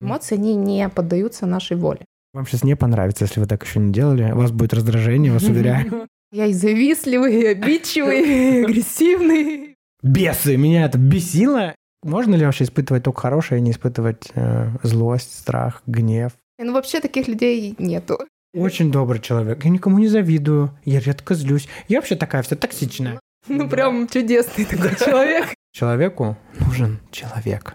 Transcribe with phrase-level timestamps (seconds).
[0.00, 2.04] Эмоции, они не поддаются нашей воле.
[2.32, 4.30] Вам сейчас не понравится, если вы так еще не делали.
[4.32, 6.06] У вас будет раздражение, вас уверяю.
[6.32, 9.74] Я и завистливый, и обидчивый, и агрессивный.
[10.02, 10.56] Бесы!
[10.56, 11.74] Меня это бесило.
[12.02, 16.32] Можно ли вообще испытывать только хорошее, а не испытывать э, злость, страх, гнев?
[16.58, 18.18] Ну, вообще таких людей нету.
[18.54, 19.64] Очень добрый человек.
[19.64, 20.70] Я никому не завидую.
[20.84, 21.68] Я редко злюсь.
[21.88, 23.20] Я вообще такая вся токсичная.
[23.48, 25.54] Ну, прям чудесный такой человек.
[25.72, 27.74] Человеку нужен человек.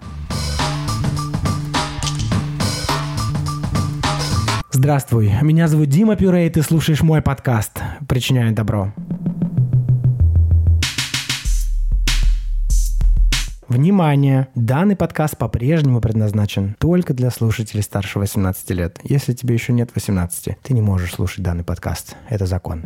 [4.77, 7.79] Здравствуй, меня зовут Дима Пюре, и ты слушаешь мой подкаст
[8.09, 8.91] «Причиняю добро».
[13.69, 14.49] Внимание!
[14.53, 18.99] Данный подкаст по-прежнему предназначен только для слушателей старше 18 лет.
[19.05, 22.17] Если тебе еще нет 18, ты не можешь слушать данный подкаст.
[22.27, 22.83] Это закон.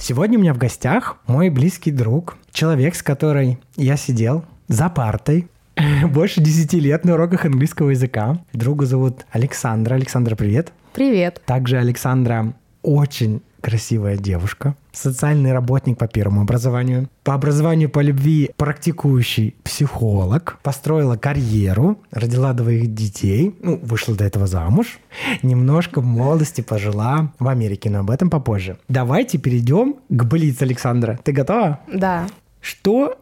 [0.00, 5.50] Сегодня у меня в гостях мой близкий друг, человек, с которой я сидел за партой
[6.10, 8.38] больше 10 лет на уроках английского языка.
[8.52, 9.94] Друга зовут Александра.
[9.94, 10.72] Александра, привет.
[10.92, 11.42] Привет.
[11.44, 19.56] Также Александра очень красивая девушка, социальный работник по первому образованию, по образованию по любви практикующий
[19.64, 25.00] психолог, построила карьеру, родила двоих детей, ну, вышла до этого замуж,
[25.42, 28.78] немножко молодости пожила в Америке, но об этом попозже.
[28.88, 31.18] Давайте перейдем к Блиц, Александра.
[31.24, 31.80] Ты готова?
[31.92, 32.28] Да.
[32.60, 33.18] Что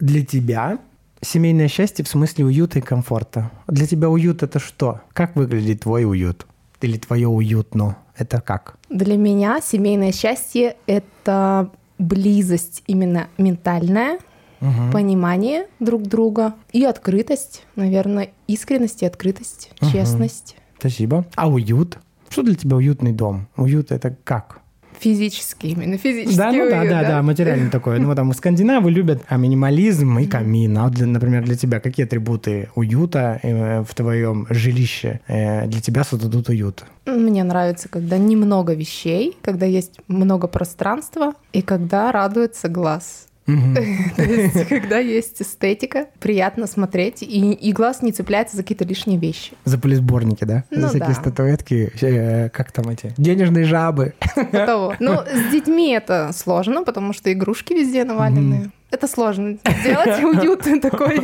[0.00, 0.80] для тебя
[1.24, 3.50] семейное счастье в смысле уюта и комфорта.
[3.66, 5.00] Для тебя уют это что?
[5.12, 6.46] Как выглядит твой уют?
[6.80, 7.96] Или твое уютно?
[8.16, 8.76] Это как?
[8.90, 14.18] Для меня семейное счастье— это близость именно ментальная,
[14.60, 14.92] Мгм.
[14.92, 19.90] понимание друг друга и открытость, наверное, искренность и открытость, Мгм.
[19.92, 20.56] честность.
[20.78, 21.26] Спасибо.
[21.34, 21.98] А уют?
[22.28, 23.46] Что для тебя уютный дом?
[23.56, 24.60] Уют это как?
[24.98, 26.36] Физически, именно физически.
[26.36, 27.98] Да, ну да, уют, да, да, материально такое.
[27.98, 30.76] Ну, там скандинавы любят а, минимализм и камин.
[30.78, 35.80] А вот, для- например, для тебя какие атрибуты уюта э, в твоем жилище э, для
[35.80, 36.84] тебя создадут уют?
[37.06, 43.26] Мне нравится, когда немного вещей, когда есть много пространства и когда радуется глаз.
[43.46, 43.74] Мгм.
[44.16, 49.18] То есть, когда есть эстетика, приятно смотреть, и, и глаз не цепляется за какие-то лишние
[49.18, 49.52] вещи.
[49.64, 50.64] За полисборники, да?
[50.70, 51.14] Ну За всякие да.
[51.14, 53.12] статуэтки, э, как там эти?
[53.16, 54.14] Денежные жабы.
[54.52, 54.94] Того.
[54.98, 58.70] Ну, с детьми это сложно, потому что игрушки везде навалены.
[58.90, 61.20] Это сложно сделать уютный такой.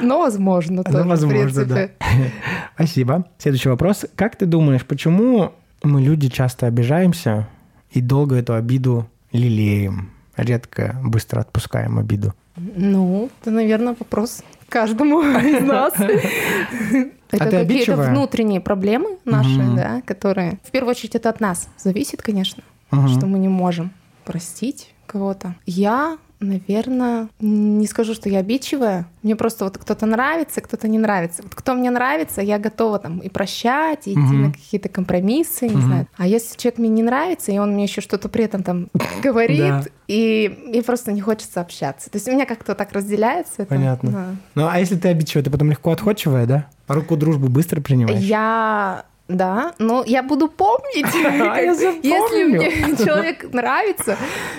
[0.00, 1.92] Но возможно тоже, возможно, принципе.
[2.74, 3.26] Спасибо.
[3.38, 4.06] Следующий вопрос.
[4.16, 7.46] Как ты думаешь, почему мы люди часто обижаемся
[7.90, 10.10] и долго эту обиду лелеем?
[10.42, 12.34] Редко быстро отпускаем обиду.
[12.56, 15.94] Ну, это, наверное, вопрос каждому из нас.
[15.94, 19.76] Это А ты какие-то внутренние проблемы наши, Мгм.
[19.76, 20.58] да, которые...
[20.64, 23.08] В первую очередь это от нас зависит, конечно, Мгм.
[23.08, 23.90] что мы не можем
[24.24, 25.54] простить кого-то.
[25.64, 29.06] Я, наверное, не скажу, что я обидчивая.
[29.22, 31.42] Мне просто вот кто-то нравится, кто-то не нравится.
[31.42, 34.42] Вот кто мне нравится, я готова там и прощать, и идти Мгм.
[34.42, 35.82] на какие-то компромиссы, не Мгм.
[35.82, 36.06] знаю.
[36.16, 38.88] А если человек мне не нравится, и он мне еще что-то при этом там
[39.22, 39.84] говорит, Да.
[40.08, 42.10] и мне просто не хочется общаться.
[42.10, 43.62] То есть у меня как-то так разделяется.
[43.62, 43.66] это.
[43.74, 44.10] Понятно.
[44.10, 44.26] Да.
[44.54, 46.66] Ну, а если ты обидчивая, ты потом легко отходчивая, да?
[46.88, 48.20] Руку дружбы быстро принимаешь?
[48.22, 51.06] Я да, но я буду помнить.
[51.14, 51.58] А.
[51.60, 54.16] Если мне человек нравится,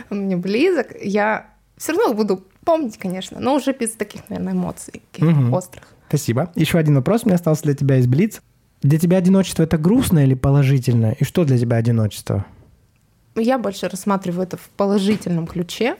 [0.09, 1.45] он мне близок, я
[1.83, 5.53] все равно буду помнить, конечно, но уже без таких, наверное, эмоций каких-то Мгм.
[5.53, 5.83] острых.
[6.07, 6.49] Спасибо.
[6.55, 8.41] Еще один вопрос у меня остался для тебя из Блиц.
[8.81, 11.13] Для тебя одиночество это грустно или положительно?
[11.19, 12.45] И что для тебя одиночество?
[13.35, 15.97] Я больше рассматриваю это в положительном ключе.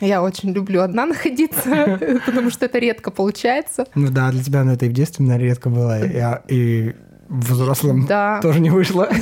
[0.00, 3.84] Я очень люблю одна находиться, потому что это редко получается.
[3.94, 6.94] Ну да, для тебя ну, это и в детстве, наверное, редко было, и, а- и
[7.28, 8.40] в взрослом Да.
[8.42, 9.08] тоже не вышло.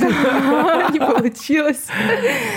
[0.91, 1.85] Не получилось.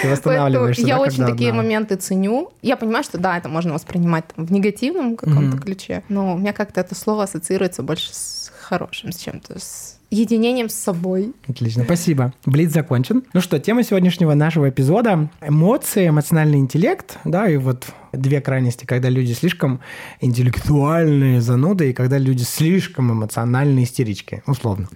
[0.03, 2.53] Ты восстанавливаешься, я очень такие моменты ценю.
[2.63, 6.81] Я понимаю, что да, это можно воспринимать в негативном каком-то ключе, но у меня как-то
[6.81, 11.33] это слово ассоциируется больше с хорошим, с чем-то, с единением с собой.
[11.49, 12.35] Отлично, спасибо.
[12.45, 13.23] Блиц закончен.
[13.33, 19.09] Ну что, тема сегодняшнего нашего эпизода– эмоции, эмоциональный интеллект, да, и вот две крайности, когда
[19.09, 19.81] люди слишком
[20.21, 24.89] интеллектуальные зануды, и когда люди слишком эмоциональные истерички, условно.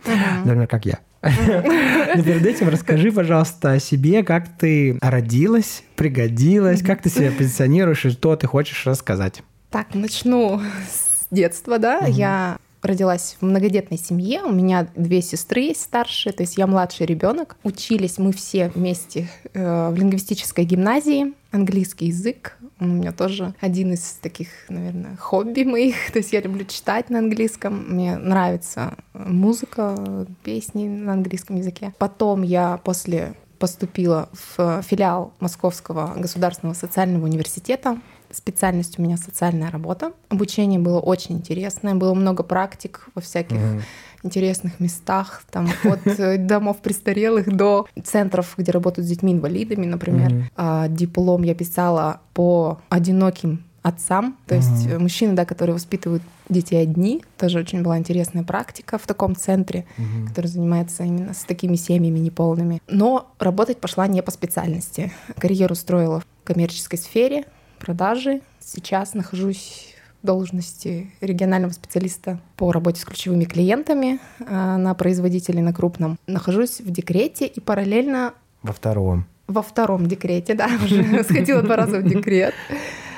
[0.44, 0.98] Например, как я.
[1.22, 8.04] Но перед этим расскажи, пожалуйста, о себе, как ты родилась, пригодилась, как ты себя позиционируешь
[8.04, 9.42] и что ты хочешь рассказать.
[9.70, 10.60] Так, начну
[10.90, 12.04] с детства, да.
[12.06, 14.42] Я родилась в многодетной семье.
[14.42, 17.56] У меня две сестры есть старшие, то есть я младший ребенок.
[17.62, 21.32] Учились мы все вместе э, в лингвистической гимназии.
[21.50, 25.94] Английский язык он у меня тоже один из таких, наверное, хобби моих.
[26.12, 27.86] То есть я люблю читать на английском.
[27.88, 31.94] Мне нравится музыка, песни на английском языке.
[31.98, 37.98] Потом я после поступила в филиал Московского государственного социального университета
[38.34, 40.12] Специальность у меня социальная работа.
[40.28, 43.82] Обучение было очень интересное, было много практик во всяких mm
[44.24, 50.50] интересных местах, там от э, домов престарелых до центров, где работают с детьми-инвалидами, например.
[50.56, 56.82] mm Диплом я писала по одиноким отцам, то есть uh мужчины, да, которые воспитывают детей
[56.82, 61.76] одни, тоже очень была интересная практика в таком центре, uh который занимается именно с такими
[61.76, 62.80] семьями неполными.
[62.88, 65.12] Но работать пошла не по специальности.
[65.38, 67.44] Карьеру строила в коммерческой сфере,
[67.84, 68.40] продажи.
[68.60, 75.74] Сейчас нахожусь в должности регионального специалиста по работе с ключевыми клиентами э, на производителе на
[75.74, 76.18] крупном.
[76.26, 78.32] Нахожусь в декрете и параллельно...
[78.62, 79.26] Во втором.
[79.46, 82.54] Во втором декрете, да, уже сходила два раза в декрет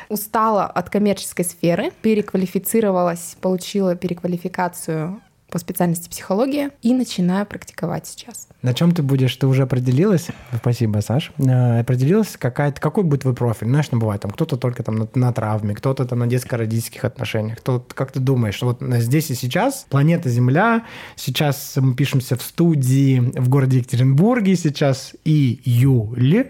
[0.09, 5.21] устала от коммерческой сферы, переквалифицировалась, получила переквалификацию
[5.57, 8.47] по специальности психология и начинаю практиковать сейчас.
[8.61, 9.35] На чем ты будешь?
[9.37, 10.27] Ты уже определилась?
[10.55, 11.33] Спасибо, Саш.
[11.39, 13.69] Э, определилась, какая какой будет твой профиль?
[13.69, 17.57] Знаешь, ну бывает, там кто-то только там на, на травме, кто-то там на детско-родительских отношениях.
[17.57, 20.85] Кто, как ты думаешь, вот здесь и сейчас планета Земля,
[21.17, 26.49] сейчас мы пишемся в студии в городе Екатеринбурге, сейчас июль.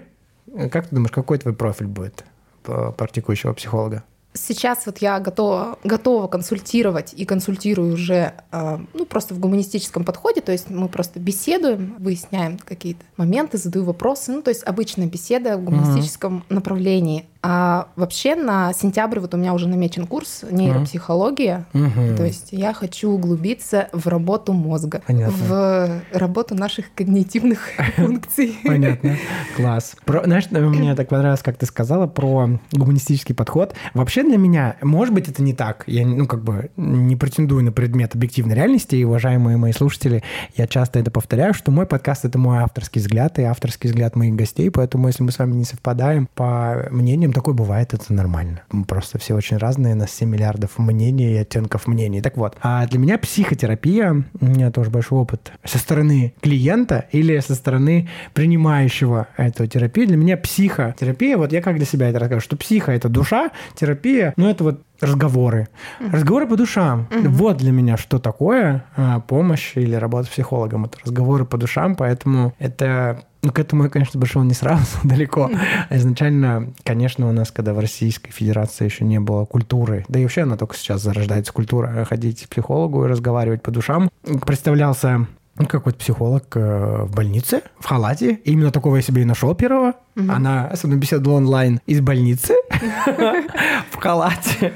[0.72, 2.24] Как ты думаешь, какой твой профиль будет?
[2.64, 4.02] практикующего психолога?
[4.36, 10.40] Сейчас вот я готова, готова консультировать и консультирую уже э, ну, просто в гуманистическом подходе,
[10.40, 15.56] то есть мы просто беседуем, выясняем какие-то моменты, задаю вопросы, ну то есть обычная беседа
[15.56, 16.54] в гуманистическом uh-huh.
[16.54, 17.26] направлении.
[17.48, 21.64] А вообще на сентябрь вот у меня уже намечен курс нейропсихология.
[21.74, 22.16] Угу.
[22.16, 25.32] То есть я хочу углубиться в работу мозга, Понятно.
[25.32, 27.60] в работу наших когнитивных
[27.96, 28.58] функций.
[28.64, 29.16] Понятно.
[29.54, 29.94] Класс.
[30.04, 33.76] Про, знаешь, мне так понравилось, как ты сказала про гуманистический подход.
[33.94, 35.84] Вообще для меня, может быть, это не так.
[35.86, 40.24] Я, ну, как бы не претендую на предмет объективной реальности, и, уважаемые мои слушатели,
[40.56, 44.34] я часто это повторяю, что мой подкаст— это мой авторский взгляд и авторский взгляд моих
[44.34, 48.62] гостей, поэтому если мы с вами не совпадаем по мнениям, такое бывает, это нормально.
[48.72, 52.22] Мы просто все очень разные, у нас 7 миллиардов мнений и оттенков мнений.
[52.22, 57.38] Так вот, а для меня психотерапия, у меня тоже большой опыт со стороны клиента или
[57.40, 60.06] со стороны принимающего эту терапию.
[60.06, 64.32] Для меня психотерапия, вот я как для себя это расскажу, что психо— это душа, терапия,
[64.38, 65.68] ну это вот разговоры.
[66.00, 66.10] Mm-hmm.
[66.12, 67.06] Разговоры по душам.
[67.10, 67.28] Mm-hmm.
[67.28, 70.86] Вот для меня что такое а, помощь или работа с психологом.
[70.86, 75.50] Это разговоры по душам, поэтому это ну, к этому я, конечно, пришел не сразу, далеко.
[75.90, 80.42] Изначально, конечно, у нас, когда в Российской Федерации еще не было культуры, да и вообще
[80.42, 84.10] она только сейчас зарождается культура, ходить к психологу и разговаривать по душам,
[84.44, 85.28] представлялся
[85.64, 88.40] какой-то психолог э, в больнице, в халате.
[88.44, 89.94] И именно такого я себе и нашел первого.
[90.16, 90.30] Угу.
[90.30, 92.54] Она со мной беседовала онлайн из больницы
[93.90, 94.72] в халате.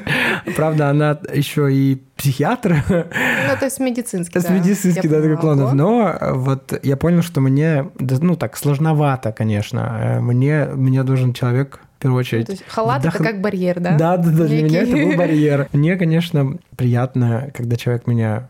[0.57, 2.83] Правда, она еще и психиатр.
[2.89, 4.49] Ну, то есть медицинский, да.
[4.49, 5.75] Медицинский, да, такой клонов.
[5.75, 9.99] Но вот я понял, что мне, ну, так, сложновато, конечно.
[10.01, 12.47] Э, мне, мне должен человек в первую очередь.
[12.47, 13.17] То есть халат вдох...
[13.17, 13.97] это как барьер, да?
[13.97, 15.69] Да, да, да, для меня это был барьер.
[15.73, 18.49] Мне, конечно, приятно, когда человек меня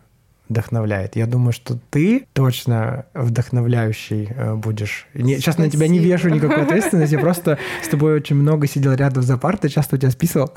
[0.50, 1.16] вдохновляет.
[1.16, 5.06] Я думаю, что ты точно вдохновляющий э, будешь.
[5.14, 8.92] Не, сейчас на тебя не вешу никакой ответственности, я просто с тобой очень много сидел
[8.92, 10.52] рядом за партой, часто у тебя списывал.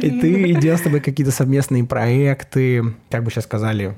[0.00, 3.96] И ты делал с тобой какие-то совместные проекты, как бы сейчас сказали,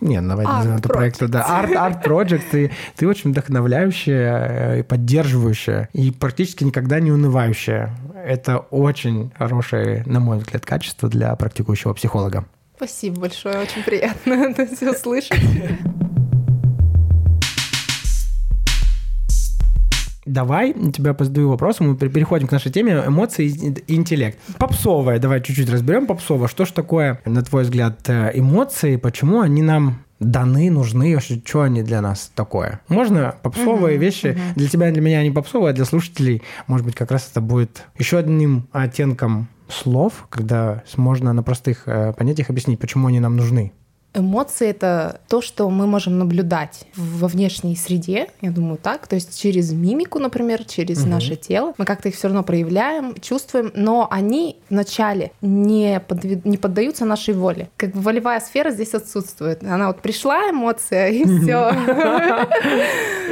[0.00, 1.42] не, давайте назовем это проект, да.
[1.42, 7.96] Арт, арт project, ты, ты очень вдохновляющая э, и поддерживающая, и практически никогда не унывающая.
[8.14, 12.44] Это очень хорошее, на мой взгляд, качество для практикующего психолога.
[12.78, 15.40] Спасибо большое, очень приятно это все слышать.
[20.24, 24.38] Давай, тебя позадаю вопросом, мы переходим к нашей теме эмоции и интеллект.
[24.58, 26.46] Попсовая, давай чуть-чуть разберем попсово.
[26.46, 31.62] Что ж такое, на твой взгляд, э, эмоции, почему они нам даны, нужны, вообще, что
[31.62, 32.80] они для нас такое?
[32.86, 34.54] Можно попсовые uh-huh, вещи, uh-huh.
[34.54, 37.86] для тебя, для меня они попсовые, а для слушателей, может быть, как раз это будет
[37.98, 43.72] еще одним оттенком слов, когда можно на простых э, понятиях объяснить, почему они нам нужны.
[44.14, 49.06] Эмоции— это то, что мы можем наблюдать во внешней среде, я думаю, так.
[49.06, 51.10] То есть через мимику, например, через угу.
[51.10, 51.74] наше тело.
[51.76, 56.44] Мы как-то их все равно проявляем, чувствуем, но они вначале не, подвид...
[56.46, 57.68] не поддаются нашей воле.
[57.76, 59.62] Как бы волевая сфера здесь отсутствует.
[59.62, 61.72] Она вот пришла, эмоция, и все.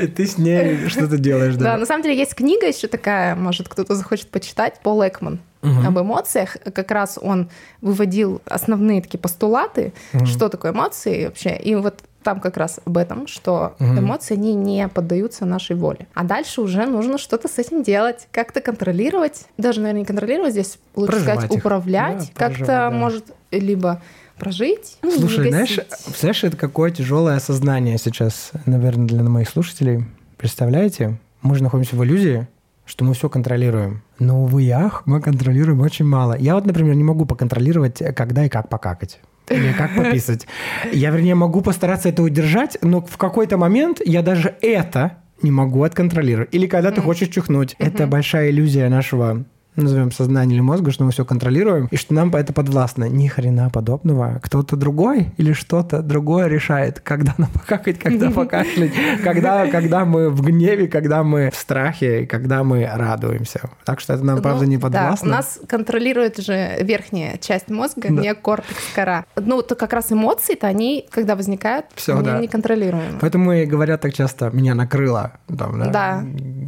[0.14, 1.64] Ты с ней что-то делаешь, да?
[1.64, 5.86] Да, на самом деле есть книга еще такая, может, кто-то захочет почитать, Пол Экман угу.
[5.86, 6.56] об эмоциях.
[6.72, 10.26] Как раз он выводил основные такие постулаты, угу.
[10.26, 11.56] что такое эмоции вообще.
[11.56, 14.00] И вот там как раз об этом, что угу.
[14.00, 16.08] эмоции они не поддаются нашей воле.
[16.14, 20.78] А дальше уже нужно что-то с этим делать, как-то контролировать, даже, наверное, не контролировать, здесь
[20.96, 21.58] лучше Проживать сказать, их.
[21.58, 22.90] управлять, да, как-то да.
[22.90, 24.02] может либо
[24.38, 24.98] прожить.
[25.02, 25.78] Ну, Слушай, знаешь,
[26.18, 30.04] знаешь, это какое тяжелое осознание сейчас, наверное, для моих слушателей.
[30.36, 31.18] Представляете?
[31.42, 32.48] Мы же находимся в иллюзии,
[32.86, 34.02] что мы все контролируем.
[34.18, 36.36] Но, увы и ах, мы контролируем очень мало.
[36.38, 39.20] Я вот, например, не могу поконтролировать, когда и как покакать.
[39.48, 40.46] Или как пописать.
[40.92, 45.84] Я, вернее, могу постараться это удержать, но в какой-то момент я даже это не могу
[45.84, 46.52] отконтролировать.
[46.52, 47.76] Или когда ты хочешь чихнуть.
[47.78, 49.44] Это большая иллюзия нашего
[49.82, 53.08] назовем сознание или мозга, что мы все контролируем, и что нам это подвластно.
[53.08, 54.40] Ни хрена подобного.
[54.42, 58.92] Кто-то другой или что-то другое решает, когда нам покакать, когда покашлять,
[59.22, 63.70] когда, когда мы в гневе, когда мы в страхе, когда мы радуемся.
[63.84, 65.28] Так что это нам, правда, ну, не подвластно.
[65.28, 68.22] Да, у нас контролирует же верхняя часть мозга, да.
[68.22, 69.24] не кортекс кора.
[69.36, 72.40] Ну, то как раз эмоции-то, они, когда возникают, Всё, они да.
[72.40, 73.18] не контролируемы.
[73.20, 75.32] Поэтому и говорят так часто, меня накрыло.
[75.46, 76.24] Там, да, да.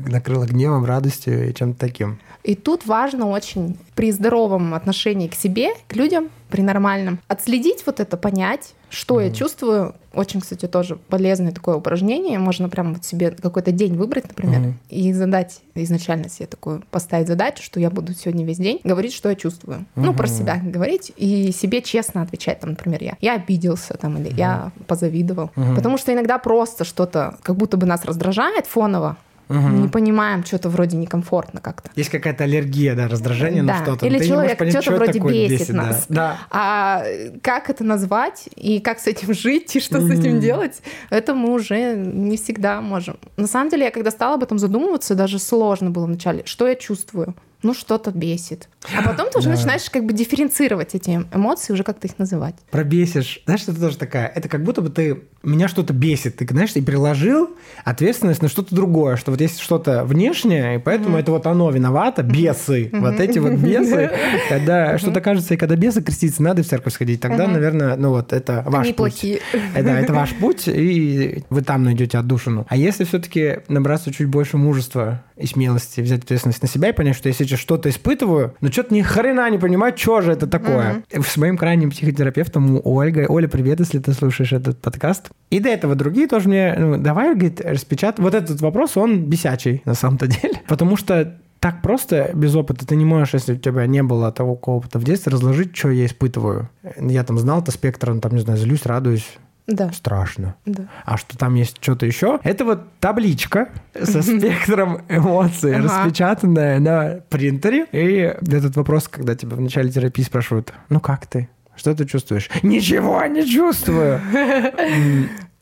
[0.07, 2.19] Накрыло гневом, радостью и чем-то таким.
[2.49, 8.01] И тут важно очень при здоровом отношении к себе, к людям, при нормальном, отследить вот
[8.01, 9.25] это, понять, что mm-hmm.
[9.27, 9.95] я чувствую.
[10.15, 12.39] Очень, кстати, тоже полезное такое упражнение.
[12.39, 14.73] Можно прям вот себе какой-то день выбрать, например, mm-hmm.
[14.89, 19.29] и задать изначально себе такую, поставить задачу, что я буду сегодня весь день говорить, что
[19.29, 19.81] я чувствую.
[19.81, 20.03] Mm-hmm.
[20.07, 24.31] Ну, про себя говорить и себе честно отвечать, там, например, я, я обиделся там, или
[24.31, 24.39] mm-hmm.
[24.39, 25.51] я позавидовал.
[25.55, 25.75] Mm-hmm.
[25.75, 29.69] Потому что иногда просто что-то как будто бы нас раздражает фоново, Угу.
[29.69, 31.91] Не понимаем, что-то вроде некомфортно как-то.
[31.95, 33.79] Есть какая-то аллергия, да, раздражение да.
[33.79, 34.07] на что-то.
[34.07, 36.07] Или человек что-то вроде бесит, бесит нас.
[36.09, 36.39] Да.
[36.51, 37.05] А
[37.43, 41.35] как это назвать и как с этим жить и что mm с этим делать, это
[41.35, 43.19] мы уже не всегда можем.
[43.37, 46.43] На самом деле, я когда стала об этом задумываться, даже сложно было вначале.
[46.47, 47.35] Что я чувствую?
[47.63, 48.69] ну что-то бесит.
[48.97, 49.57] А потом ты уже да.
[49.57, 52.55] начинаешь как бы дифференцировать эти эмоции, уже как-то их называть.
[52.71, 53.43] Пробесишь.
[53.45, 56.81] Знаешь, это тоже такая, это как будто бы ты, меня что-то бесит, ты, знаешь, и
[56.81, 57.51] переложил
[57.85, 61.21] ответственность на что-то другое, что вот есть что-то внешнее, и поэтому mm-hmm.
[61.21, 63.01] это вот оно виновато, бесы, mm-hmm.
[63.01, 64.11] вот эти вот бесы.
[64.49, 64.99] Когда mm-hmm.
[64.99, 67.53] что-то кажется, и когда бесы креститься, надо в церковь сходить, тогда, mm-hmm.
[67.53, 69.13] наверное, ну вот это ваш Они путь.
[69.13, 69.41] Плохие.
[69.75, 72.67] Э, да, это ваш путь, и вы там найдете отдушину.
[72.69, 77.17] А если все-таки набраться чуть больше мужества и смелости, взять ответственность на себя и понять,
[77.17, 81.03] что если что-то испытываю, но что-то ни хрена не понимаю, что же это такое.
[81.11, 81.23] Mm-hmm.
[81.27, 83.27] С моим крайним психотерапевтом Ольгой.
[83.27, 85.31] Оля, привет, если ты слушаешь этот подкаст.
[85.51, 88.23] И до этого другие тоже мне, ну, давай, говорит, распечатай.
[88.23, 90.61] Вот этот вопрос, он бесячий на самом-то деле.
[90.69, 94.59] Потому что так просто, без опыта, ты не можешь, если у тебя не было того
[94.61, 96.69] опыта в детстве, разложить, что я испытываю.
[97.01, 99.93] Я там знал это спектр, там, не знаю, злюсь, радуюсь, да.
[99.93, 100.57] страшно.
[100.67, 100.85] Да.
[101.05, 102.41] А что там есть что-то еще?
[102.43, 103.69] Это вот табличка
[104.03, 107.87] со спектром эмоций, распечатанная на принтере.
[107.93, 111.49] И этот вопрос, когда тебя в начале терапии спрашивают, ну как ты?
[111.79, 112.51] Что ты чувствуешь?
[112.63, 114.21] Ничего не чувствую.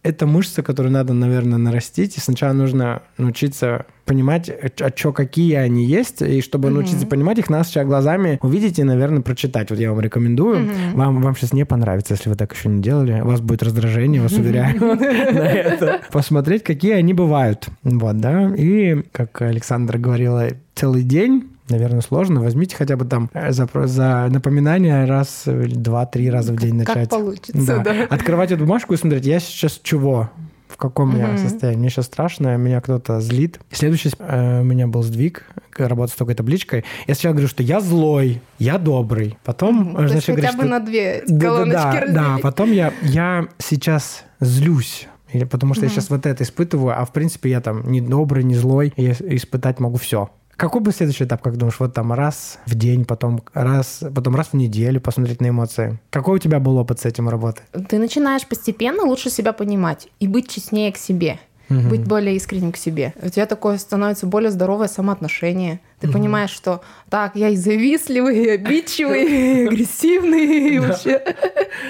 [0.03, 2.17] это мышцы, которые надо, наверное, нарастить.
[2.17, 6.73] И сначала нужно научиться понимать, а что, какие они есть, и чтобы mm-hmm.
[6.73, 9.69] научиться понимать их, надо сначала глазами увидеть и, наверное, прочитать.
[9.71, 10.61] Вот я вам рекомендую.
[10.61, 10.95] Mm-hmm.
[10.95, 13.21] Вам, вам сейчас не понравится, если вы так еще не делали.
[13.21, 16.01] У вас будет раздражение, вас уверяю, на это.
[16.13, 17.69] Посмотреть, какие они бывают.
[17.83, 18.55] Вот, да.
[18.57, 22.41] И, как Александра говорила, целый день наверное, сложно.
[22.41, 27.09] Возьмите хотя бы там э, за, за напоминание раз, два-три раза в день начать.
[27.09, 27.79] Как получится, да.
[27.79, 28.07] да.
[28.11, 30.31] Открывать эту бумажку и смотреть, я сейчас чего?
[30.69, 31.19] в каком угу.
[31.19, 31.79] я состоянии.
[31.79, 33.61] Мне сейчас страшно, меня кто-то злит.
[33.71, 35.45] Следующий э, у меня был сдвиг,
[35.77, 36.85] работа с такой табличкой.
[37.07, 39.39] Я сначала говорю, что я злой, я добрый.
[39.45, 40.09] Потом, угу.
[40.09, 40.71] значит, говорю, хотя бы что...
[40.71, 45.09] на две колоночки да, да, да, потом я, я сейчас злюсь.
[45.33, 48.01] Или потому что mm я сейчас вот это испытываю, а в принципе я там не
[48.01, 50.31] добрый, не злой, я испытать могу все.
[50.57, 54.49] Какой бы следующий этап, как думаешь, вот там раз в день, потом раз, потом раз
[54.49, 55.99] в неделю посмотреть на эмоции?
[56.11, 57.63] Какой у тебя был опыт с этим работы?
[57.89, 61.89] Ты начинаешь постепенно лучше себя понимать и быть честнее к себе угу.
[61.89, 63.15] быть более искренним к себе.
[63.23, 65.81] У тебя такое становится более здоровое самоотношение.
[66.01, 69.25] Ты понимаешь, что так, я и завистливый, и обидчивый,
[69.63, 71.23] и агрессивный, и вообще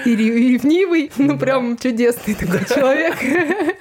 [0.05, 1.11] и ревнивый.
[1.17, 3.15] Ну, прям чудесный такой человек.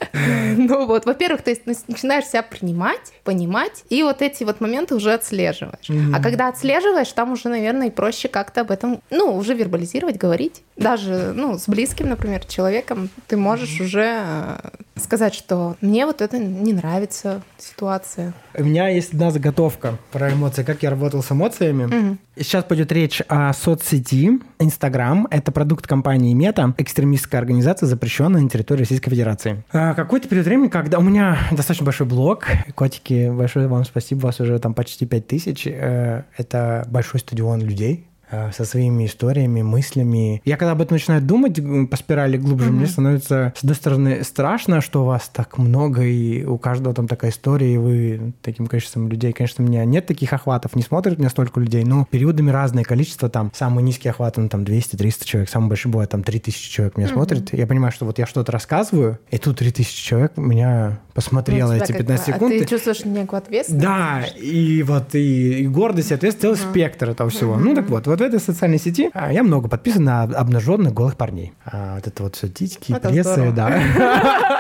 [0.59, 5.90] Ну вот, во-первых, ты начинаешь себя принимать, понимать, и вот эти вот моменты уже отслеживаешь.
[6.14, 10.62] А когда отслеживаешь, там уже, наверное, проще как-то об этом, ну, уже вербализировать, говорить.
[10.76, 16.38] Даже, ну, с близким, например, человеком ты можешь уже э, сказать, что мне вот это
[16.38, 18.33] не нравится ситуация.
[18.54, 21.85] У меня есть одна заготовка про эмоции, как я работал с эмоциями.
[21.85, 22.16] Угу.
[22.38, 24.30] Сейчас пойдет речь о соцсети.
[24.58, 29.62] Инстаграм– это продукт компании Мета, экстремистская организация, запрещенная на территории Российской Федерации.
[29.73, 34.23] А какой-то период времени, когда у меня достаточно большой блог, котики, большое вам спасибо, у
[34.23, 40.42] вас уже там почти 5 тысяч, э, это большой стадион людей, со своими историями, мыслями.
[40.45, 42.73] Я когда об этом начинаю думать по спирали глубже, mm-hmm.
[42.73, 47.09] мне становится, с одной стороны, страшно, что у вас так много, и у каждого там
[47.09, 49.33] такая история, и вы таким количеством людей.
[49.33, 53.28] Конечно, у меня нет таких охватов, не смотрят меня столько людей, но периодами разное количество,
[53.28, 57.09] там, самый низкий охват, он там 200-300 человек, самый большой бывает там 3000 человек меня
[57.09, 57.12] mm-hmm.
[57.12, 57.52] смотрит.
[57.52, 61.92] Я понимаю, что вот я что-то рассказываю, и тут 3000 человек меня посмотрело ну, эти
[61.92, 62.54] 15 секунд.
[62.54, 63.83] А ты чувствуешь некую ответственность?
[63.83, 66.71] Да, и вот и, и гордость, и ответственность, целый uh-huh.
[66.71, 67.54] спектр этого всего.
[67.54, 67.61] Uh-huh.
[67.61, 71.16] Ну так вот, вот в этой социальной сети а, я много подписан на обнаженных голых
[71.16, 71.52] парней.
[71.64, 73.52] А вот это вот все титьки, это прессы, здорово.
[73.52, 74.52] да.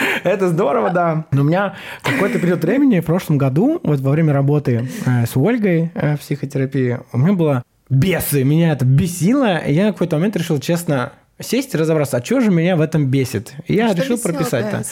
[0.24, 1.26] Это здорово, да.
[1.30, 5.36] Но у меня какой-то период времени в прошлом году, вот во время работы э, с
[5.36, 10.16] Ольгой э, в психотерапии, у меня было бесы, меня это бесило, и я на какой-то
[10.16, 13.54] момент решил честно сесть и разобраться, а что же меня в этом бесит.
[13.66, 14.84] И я а решил прописать это.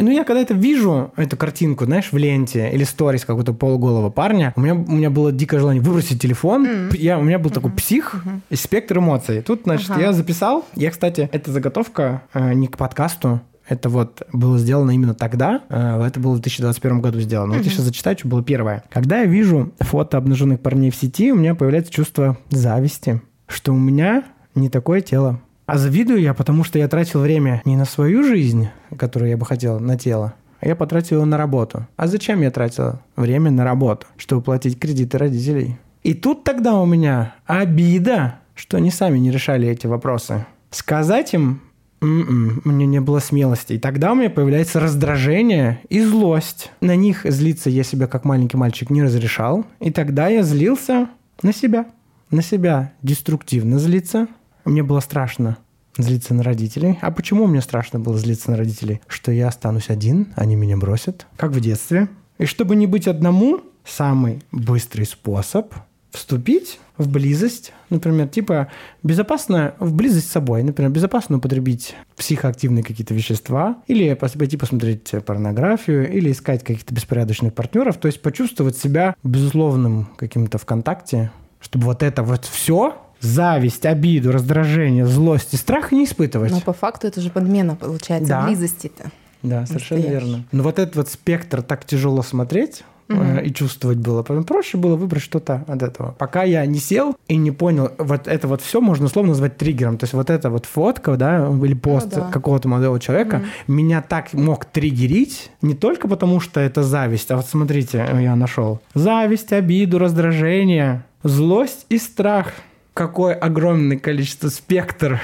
[0.00, 4.52] Ну, я когда это вижу, эту картинку, знаешь, в ленте или сторис какого-то полуголого парня,
[4.56, 6.66] у меня, у меня было дикое желание выбросить телефон.
[6.66, 6.96] Mm.
[6.96, 7.54] Я, у меня был mm-hmm.
[7.54, 8.40] такой псих mm-hmm.
[8.50, 9.42] и спектр эмоций.
[9.42, 10.00] Тут, значит, uh-huh.
[10.00, 10.64] я записал.
[10.74, 15.62] Я, кстати, эта заготовка э, не к подкасту, это вот было сделано именно тогда.
[15.68, 17.54] Э, это было в 2021 году сделано.
[17.54, 18.84] Вот я сейчас зачитаю, что было первое.
[18.90, 23.78] Когда я вижу фото обнаженных парней в сети, у меня появляется чувство зависти, что у
[23.78, 24.24] меня
[24.54, 25.40] не такое тело.
[25.66, 29.44] А завидую я, потому что я тратил время не на свою жизнь, которую я бы
[29.44, 31.86] хотел, на тело, а я потратил его на работу.
[31.96, 34.06] А зачем я тратил время на работу?
[34.16, 35.76] Чтобы платить кредиты родителей.
[36.04, 40.46] И тут тогда у меня обида, что они сами не решали эти вопросы.
[40.70, 41.60] Сказать им
[42.00, 43.72] м-м, мне не было смелости.
[43.72, 46.70] И тогда у меня появляется раздражение и злость.
[46.80, 49.66] На них злиться я себя как маленький мальчик не разрешал.
[49.80, 51.08] И тогда я злился
[51.42, 51.86] на себя.
[52.30, 54.28] На себя деструктивно злиться,
[54.66, 55.58] мне было страшно
[55.96, 56.98] злиться на родителей.
[57.00, 59.00] А почему мне страшно было злиться на родителей?
[59.06, 62.08] Что я останусь один, они меня бросят, как в детстве.
[62.38, 65.72] И чтобы не быть одному, самый быстрый способ
[66.10, 68.68] вступить в близость, например, типа
[69.02, 76.10] безопасно в близость с собой, например, безопасно употребить психоактивные какие-то вещества, или пойти посмотреть порнографию,
[76.10, 81.30] или искать каких-то беспорядочных партнеров, то есть почувствовать себя безусловным каким-то в контакте,
[81.60, 86.50] чтобы вот это вот все зависть, обиду, раздражение, злость и страх не испытывать.
[86.50, 88.46] Но по факту это же подмена получается да.
[88.46, 89.10] близости-то.
[89.42, 90.44] Да, совершенно верно.
[90.52, 93.40] Но вот этот вот спектр так тяжело смотреть, угу.
[93.42, 94.22] и чувствовать было.
[94.22, 96.14] Поэтому проще было выбрать что-то от этого.
[96.18, 99.98] Пока я не сел и не понял, вот это вот все можно условно назвать триггером.
[99.98, 102.30] То есть вот эта вот фотка, да, или пост ну, да.
[102.30, 103.72] какого-то молодого человека угу.
[103.72, 108.80] меня так мог триггерить не только потому, что это зависть, а вот смотрите, я нашел.
[108.94, 112.52] Зависть, обиду, раздражение, злость и страх–
[112.96, 115.20] какое огромное количество спектр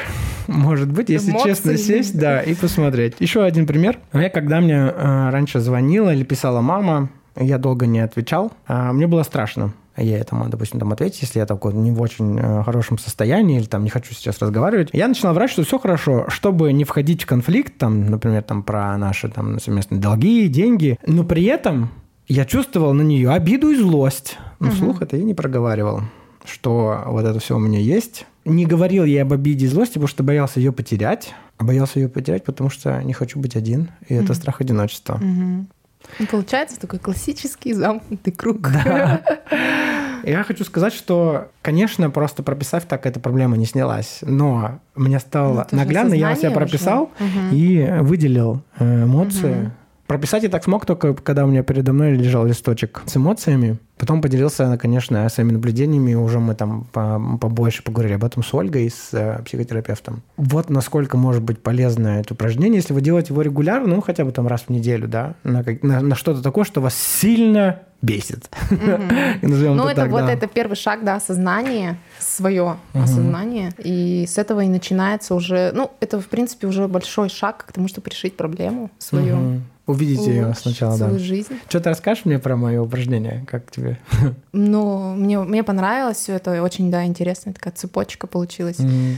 [0.46, 1.48] может быть, если Эмоции.
[1.48, 3.14] честно сесть, да, и посмотреть.
[3.18, 3.98] Еще один пример.
[4.12, 9.06] Я когда мне э, раньше звонила или писала мама, я долго не отвечал, а мне
[9.06, 9.72] было страшно.
[9.96, 13.66] Я этому, допустим, там ответить, если я такой не в очень э, хорошем состоянии или
[13.66, 14.90] там не хочу сейчас разговаривать.
[14.92, 18.98] Я начинал врать, что все хорошо, чтобы не входить в конфликт, там, например, там про
[18.98, 21.90] наши там совместные долги, деньги, но при этом
[22.28, 24.38] я чувствовал на нее обиду и злость.
[24.60, 24.74] Но угу.
[24.74, 26.02] вслух это я не проговаривал
[26.44, 28.26] что вот это все у меня есть.
[28.44, 31.34] Не говорил я об обиде и злости, потому что боялся ее потерять.
[31.58, 33.90] А боялся ее потерять, потому что не хочу быть один.
[34.08, 34.24] И mm-hmm.
[34.24, 35.20] это страх одиночества.
[35.22, 36.26] Mm-hmm.
[36.30, 38.60] Получается такой классический замкнутый круг.
[38.62, 39.22] Да.
[40.24, 44.18] Я хочу сказать, что, конечно, просто прописав так, эта проблема не снялась.
[44.22, 47.52] Но мне стало ну, наглядно, я себя прописал угу.
[47.52, 49.62] и выделил э, эмоции.
[49.62, 49.70] Угу.
[50.12, 53.78] Прописать я так смог только, когда у меня передо мной лежал листочек с эмоциями.
[53.96, 59.08] Потом поделился, конечно, своими наблюдениями, уже мы там побольше поговорили об этом с Ольгой, с
[59.14, 60.22] э, психотерапевтом.
[60.36, 64.32] Вот насколько может быть полезно это упражнение, если вы делаете его регулярно, ну, хотя бы
[64.32, 68.50] там раз в неделю, да, на, на, на что-то такое, что вас сильно бесит.
[69.42, 73.72] Ну, это вот это первый шаг, да, осознание, свое осознание.
[73.78, 77.88] И с этого и начинается уже, ну, это, в принципе, уже большой шаг к тому,
[77.88, 79.62] чтобы решить проблему свою.
[79.92, 81.18] Увидите ее сначала, свою да.
[81.18, 81.54] жизнь.
[81.68, 83.44] Что ты расскажешь мне про мое упражнение?
[83.48, 83.98] Как тебе?
[84.52, 86.62] Ну, мне, мне понравилось все это.
[86.62, 89.16] Очень, да, интересная такая цепочка получилась mm-hmm.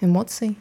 [0.00, 0.56] эмоций.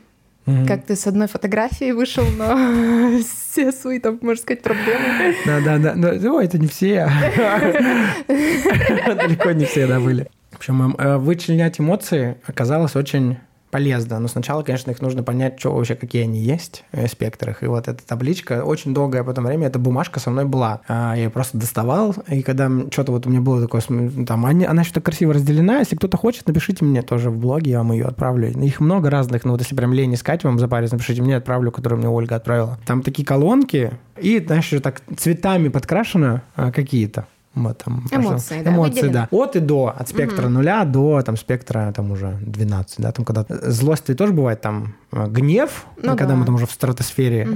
[0.46, 0.68] Mm-hmm.
[0.68, 3.20] Как ты с одной фотографии вышел на
[3.52, 5.36] все свои, там, можно сказать, проблемы.
[5.46, 5.94] Да, да, да.
[5.96, 7.06] Ну, это не все.
[8.28, 10.28] Далеко не все, да, были.
[10.52, 13.38] В общем, э, вычленять эмоции оказалось очень
[13.72, 14.20] полезно.
[14.20, 17.64] Но сначала, конечно, их нужно понять, что вообще, какие они есть в спектрах.
[17.64, 20.82] И вот эта табличка, очень долгое потом время эта бумажка со мной была.
[20.88, 24.84] А, я ее просто доставал, и когда что-то вот у меня было такое, там, она
[24.84, 28.50] что-то красиво разделена, если кто-то хочет, напишите мне тоже в блоге, я вам ее отправлю.
[28.52, 32.00] Их много разных, но вот если прям лень искать вам запариться, напишите мне, отправлю, которую
[32.00, 32.78] мне Ольга отправила.
[32.86, 39.14] Там такие колонки, и, знаешь, так цветами подкрашено а, какие-то там, эмоции, да, Эмоции, выделены.
[39.14, 39.28] да.
[39.32, 43.46] От и до, от спектра нуля до там спектра там уже 12, да, там когда
[43.50, 46.36] злость и тоже бывает там э, гнев, Ну когда да.
[46.36, 47.48] мы там уже в стратосфере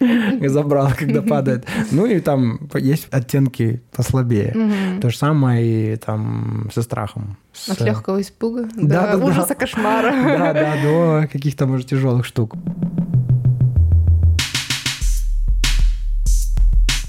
[0.00, 1.66] э, забрал, когда падает.
[1.90, 4.54] Ну и там есть оттенки послабее.
[5.00, 7.36] То же самое и там со страхом.
[7.68, 9.16] От легкого испуга да.
[9.16, 10.12] ужаса, кошмара.
[10.44, 12.54] Да, да, до каких-то, может, тяжелых штук.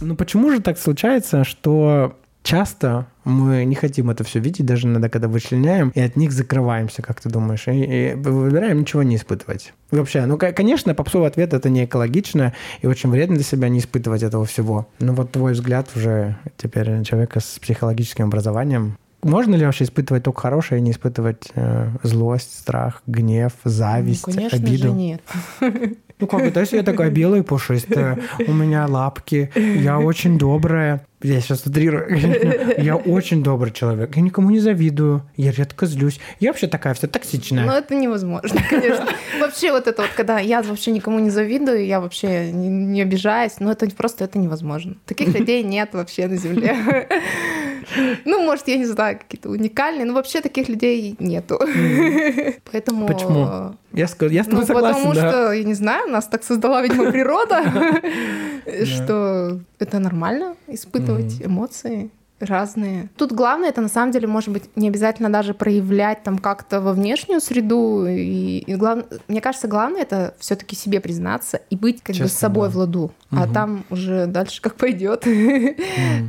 [0.06, 5.10] Ну почему же так случается, что часто мы не хотим это все видеть, даже иногда,
[5.10, 9.74] когда вычленяем, и от них закрываемся, как ты думаешь, и, и выбираем ничего не испытывать.
[9.91, 13.68] И вообще, ну, ко- конечно, попсовый ответ это не экологично и очень вредно для себя
[13.68, 14.88] не испытывать этого всего.
[15.00, 18.98] Но вот твой взгляд уже теперь человека с психологическим образованием.
[19.24, 24.34] Можно ли вообще испытывать только хорошее и не испытывать э, злость, страх, гнев, зависть, Ну,
[24.34, 24.88] конечно обиду?
[24.89, 25.22] же нет.
[26.19, 31.06] Ну как это, если я такая белая и пушистая, у меня лапки, я очень добрая.
[31.21, 32.08] Я сейчас утрирую.
[32.78, 34.15] Я очень добрый человек.
[34.15, 35.23] Я никому не завидую.
[35.36, 36.19] Я редко злюсь.
[36.39, 37.65] Я вообще такая вся токсичная.
[37.71, 39.08] это невозможно, конечно.
[39.39, 43.60] Вообще вот это вот, когда я вообще никому не завидую, я вообще не, не обижаюсь,
[43.60, 44.95] но это просто это невозможно.
[45.06, 47.08] Таких людей нет вообще на Земле.
[48.25, 51.60] Ну, может, я не знаю, какие-то уникальные, но вообще таких людей нету.
[52.71, 53.08] Поэтому...
[53.08, 53.75] Почему?
[53.95, 55.29] Я, ска- я с тобой Ну, согласен, потому да.
[55.31, 57.63] что, я не знаю, нас так создала, видимо, природа,
[58.86, 63.10] что это нормально испытывать эмоции разные.
[63.17, 66.91] Тут главное, это на самом деле, может быть, не обязательно даже проявлять там как-то во
[66.93, 68.06] внешнюю среду.
[68.08, 72.32] И, и глав- мне кажется, главное это все-таки себе признаться и быть как бы с
[72.32, 72.74] Честно, собой да.
[72.74, 73.12] в ладу.
[73.32, 73.54] А Мгм.
[73.54, 75.26] там уже дальше как пойдет.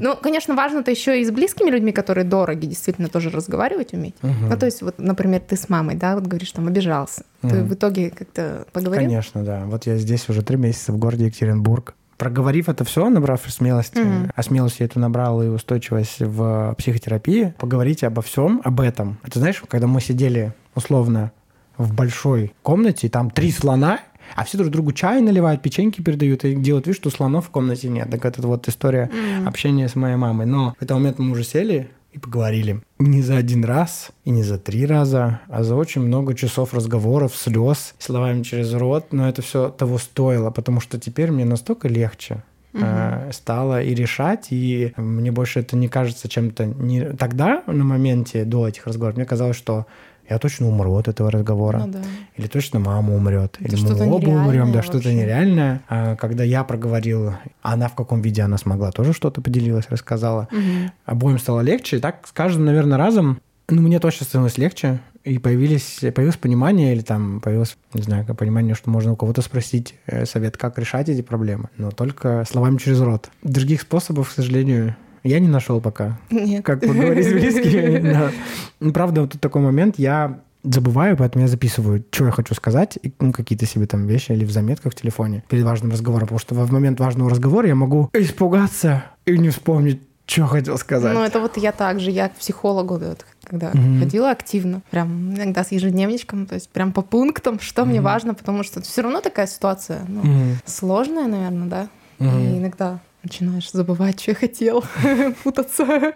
[0.01, 4.15] Ну, конечно, важно это еще и с близкими людьми, которые дороги, действительно тоже разговаривать уметь.
[4.23, 4.49] Мгм.
[4.51, 7.23] Ну, то есть, вот, например, ты с мамой, да, вот говоришь, там, обижался.
[7.43, 9.07] Ты в итоге как-то поговорил?
[9.09, 9.65] Конечно, да.
[9.67, 11.95] Вот я здесь уже три месяца в городе Екатеринбург.
[12.19, 14.33] Проговорив это все, набрав смелости, Мгм.
[14.35, 19.19] а смелость я эту набрал и устойчивость в психотерапии, поговорить обо всем, об этом.
[19.23, 21.33] Это знаешь, когда мы сидели условно
[21.77, 24.01] в большой комнате, и там три слона,
[24.35, 27.89] а все друг другу чай наливают, печеньки передают и делают вид, что слонов в комнате
[27.91, 28.11] нет.
[28.11, 29.47] Так это вот история М.
[29.47, 30.47] общения с моей мамой.
[30.47, 32.81] Но в этот момент мы уже сели и поговорили.
[32.99, 37.37] Не за один раз и не за три раза, а за очень много часов разговоров,
[37.37, 39.13] слез, словами через рот.
[39.13, 44.49] Но это все того стоило, потому что теперь мне настолько легче э, стало и решать,
[44.51, 46.65] и мне больше это не кажется чем-то...
[46.65, 47.13] Не...
[47.13, 49.87] Тогда, на моменте до этих разговоров, мне казалось, что
[50.29, 51.83] я точно умру от этого разговора.
[51.87, 51.99] Ну да.
[52.37, 53.57] Или точно мама умрет.
[53.61, 55.83] Это Или мы оба умрем, да, что-то нереальное.
[55.89, 60.49] А когда я проговорил, она в каком виде она смогла, тоже что-то поделилась, рассказала.
[60.51, 60.93] Мгм.
[61.05, 61.99] Обоим стало легче.
[61.99, 65.01] И так с каждым, наверное, разом, ну, мне точно становилось легче.
[65.25, 69.97] И появились, появилось понимание, или там появилось, не знаю, понимание, что можно у кого-то спросить
[70.07, 71.69] э, совет, как решать эти проблемы.
[71.77, 73.29] Но только словами через рот.
[73.43, 74.95] Других способов, к сожалению,
[75.27, 76.65] я не нашел пока Нет.
[76.65, 78.33] как поговорить да.
[78.81, 82.99] Ну, Правда, вот тут такой момент, я забываю, поэтому я записываю, что я хочу сказать,
[83.03, 86.39] и, ну, какие-то себе там вещи или в заметках в телефоне перед важным разговором, потому
[86.41, 91.15] что в момент важного разговора я могу испугаться и не вспомнить, что хотел сказать.
[91.15, 94.01] Ну, это вот я также, я к психологу, вот, когда Мгм.
[94.01, 98.65] ходила активно, прям иногда с ежедневничком, то есть прям по пунктам, что мне важно, потому
[98.65, 100.59] что все равно такая ситуация ну, Мгм.
[100.65, 101.89] сложная, наверное, да.
[102.19, 102.41] Мгм.
[102.41, 104.85] И иногда начинаешь забывать, что я хотел,
[105.45, 106.13] путаться.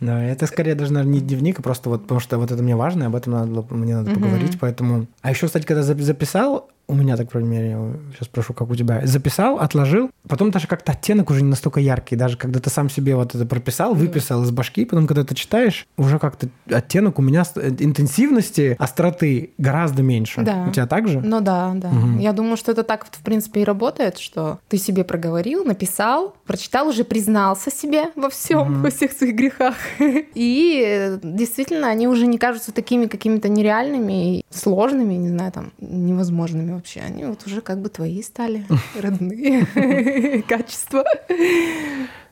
[0.00, 2.74] Да, это скорее даже, наверное, не дневник, а просто вот, потому что вот это мне
[2.74, 5.06] важно, и об этом надо, мне надо поговорить, поэтому...
[5.20, 7.76] А еще, кстати, когда зап- записал, у меня, так, по крайней мере,
[8.12, 12.16] сейчас спрошу, как у тебя, записал, отложил, потом даже как-то оттенок уже не настолько яркий,
[12.16, 15.86] даже когда ты сам себе вот это прописал, выписал из башки, потом, когда ты читаешь,
[15.96, 20.42] уже как-то оттенок у меня э, интенсивности, остроты гораздо меньше.
[20.42, 20.66] Да.
[20.68, 21.20] У тебя так же?
[21.20, 21.90] Ну да, да.
[21.90, 22.18] Мгм.
[22.18, 26.88] Я думаю, что это так, в принципе, и работает, что ты себе проговорил, написал, прочитал,
[26.88, 28.82] уже признался себе во всем, Мгм.
[28.82, 29.76] во всех своих грехах.
[30.34, 35.72] И э, действительно, они уже не кажутся такими какими-то нереальными, и сложными, не знаю, там,
[35.78, 37.00] невозможными вообще.
[37.00, 38.64] Они вот уже как бы твои стали,
[39.00, 41.04] родные качества.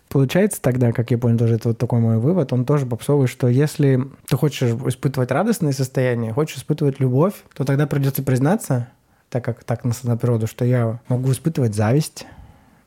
[0.09, 3.47] Получается тогда, как я понял, тоже это вот такой мой вывод, он тоже попсовый, что
[3.47, 8.89] если ты хочешь испытывать радостное состояние, хочешь испытывать любовь, то тогда придется признаться,
[9.29, 12.27] так как так нас на природу, что я могу испытывать зависть,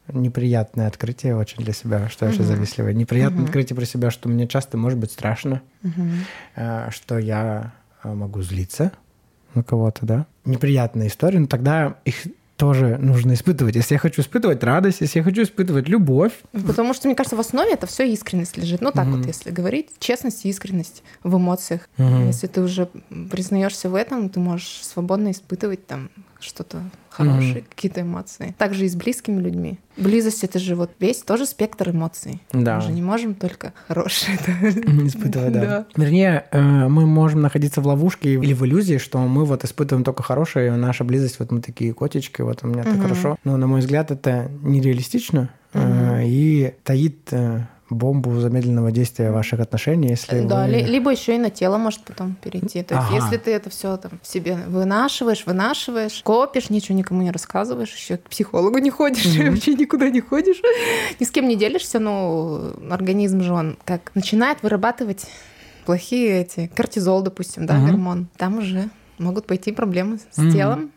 [0.07, 2.43] неприятное открытие очень для себя, что я Мгм.
[2.43, 2.95] завистливый.
[2.95, 3.45] Неприятное Мгм.
[3.45, 5.61] открытие про себя, что мне часто может быть страшно,
[6.55, 8.93] э, что я э, могу злиться
[9.55, 10.25] на кого-то, да.
[10.45, 12.15] Неприятная история, но тогда их
[12.57, 13.75] тоже нужно испытывать.
[13.75, 17.39] Если я хочу испытывать радость, если я хочу испытывать любовь, Потому что, мне кажется, в
[17.39, 18.81] основе это все искренность лежит.
[18.81, 19.17] Ну, так Мгм.
[19.17, 21.89] вот, если говорить, честность и искренность в эмоциях.
[21.97, 22.27] Мгм.
[22.27, 22.87] Если ты уже
[23.31, 27.65] признаешься в этом, ты можешь свободно испытывать там что-то хорошее, mm-hmm.
[27.69, 28.55] какие-то эмоции.
[28.57, 29.79] Также и с близкими людьми.
[29.97, 32.41] Близость это же вот весь тоже спектр эмоций.
[32.53, 32.77] Да.
[32.77, 34.35] Мы же не можем только хорошие
[35.07, 35.61] испытывать, да.
[35.61, 35.85] да.
[35.95, 40.23] Вернее, э, мы можем находиться в ловушке или в иллюзии, что мы вот испытываем только
[40.23, 43.37] хорошее, и наша близость, вот мы такие котички, вот у меня так хорошо.
[43.43, 50.09] Но, на мой взгляд, это нереалистично э, и таит э, бомбу замедленного действия ваших отношений,
[50.09, 50.71] если да, вы...
[50.71, 52.83] либо еще и на тело может потом перейти.
[52.83, 53.15] То есть, ага.
[53.15, 58.29] если ты это все там себе вынашиваешь, вынашиваешь, копишь, ничего никому не рассказываешь, еще к
[58.29, 59.49] психологу не ходишь, mm-hmm.
[59.51, 60.61] вообще никуда не ходишь,
[61.19, 65.27] ни с кем не делишься, но организм же он как начинает вырабатывать
[65.85, 67.87] плохие эти кортизол, допустим, да, mm-hmm.
[67.87, 68.27] гормон.
[68.37, 70.51] Там уже могут пойти проблемы с mm-hmm.
[70.51, 70.91] телом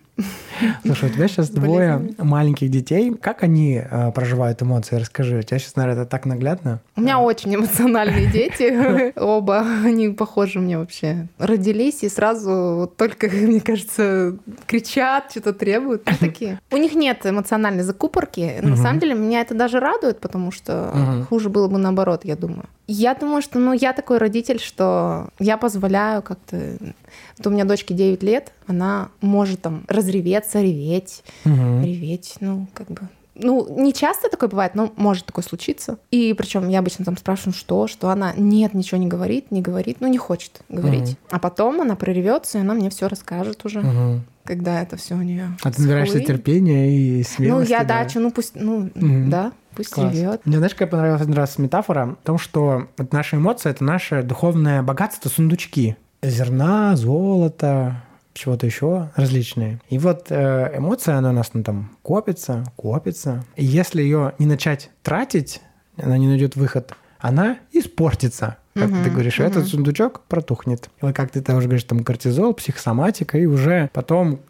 [0.85, 3.12] Слушай, у тебя сейчас двое маленьких детей.
[3.14, 4.96] Как они э, проживают эмоции?
[4.96, 5.38] Расскажи.
[5.38, 6.81] У тебя сейчас, наверное, это так наглядно.
[6.96, 9.12] У меня очень эмоциональные дети.
[9.18, 9.66] Оба.
[9.85, 11.27] Они похожи мне вообще.
[11.38, 16.05] Родились и сразу только, мне кажется, кричат, что-то требуют.
[16.05, 16.61] такие.
[16.70, 18.61] У них нет эмоциональной закупорки.
[18.62, 22.66] На самом деле, меня это даже радует, потому что хуже было бы наоборот, я думаю.
[22.86, 26.76] Я думаю, что ну, я такой родитель, что я позволяю как-то...
[27.38, 31.82] Вот у меня дочке 9 лет, она может там разреветься, реветь, угу.
[31.82, 33.08] реветь, ну, как бы...
[33.34, 35.98] Ну, не часто такое бывает, но может такое случиться.
[36.10, 39.98] И причем я обычно там спрашиваю, что, что она нет, ничего не говорит, не говорит,
[40.00, 41.10] ну не хочет говорить.
[41.10, 41.18] Угу.
[41.30, 43.80] А потом она проревется, и она мне все расскажет уже.
[43.80, 45.56] Угу когда это все у нее.
[45.62, 47.72] А ты набираешься терпения и смелости.
[47.72, 50.12] Ну, я да, что, ну пусть, ну, mm да, пусть Класс.
[50.12, 50.42] ревет.
[50.44, 52.16] Мне, знаешь, какая понравилась один раз метафора?
[52.22, 55.96] В том, что вот наши эмоции— это наше духовное богатство, сундучки.
[56.22, 58.02] Зерна, золото,
[58.34, 59.80] чего-то еще различные.
[59.88, 63.44] И вот э, эмоция, она у нас ну, там копится, копится.
[63.56, 65.60] И если ее не начать тратить,
[65.96, 69.46] она не найдет выход, она испортится как угу, ты говоришь, угу.
[69.46, 70.90] этот сундучок протухнет.
[71.00, 74.40] Или как ты тоже говоришь, там кортизол, психосоматика, и уже потом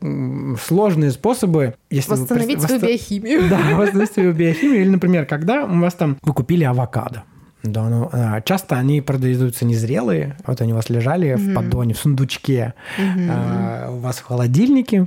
[0.63, 1.75] сложные способы...
[1.91, 2.91] Если восстановить вы, свою восст...
[2.91, 3.49] биохимию.
[3.51, 4.81] Да, восстановить свою биохимию.
[4.81, 7.25] Или, например, когда у вас там вы купили авокадо,
[7.65, 10.37] да, ну, а, часто они продаются незрелые.
[10.47, 12.75] Вот они у вас лежали mm в поддоне, в сундучке.
[12.99, 15.07] mm А, у вас в холодильнике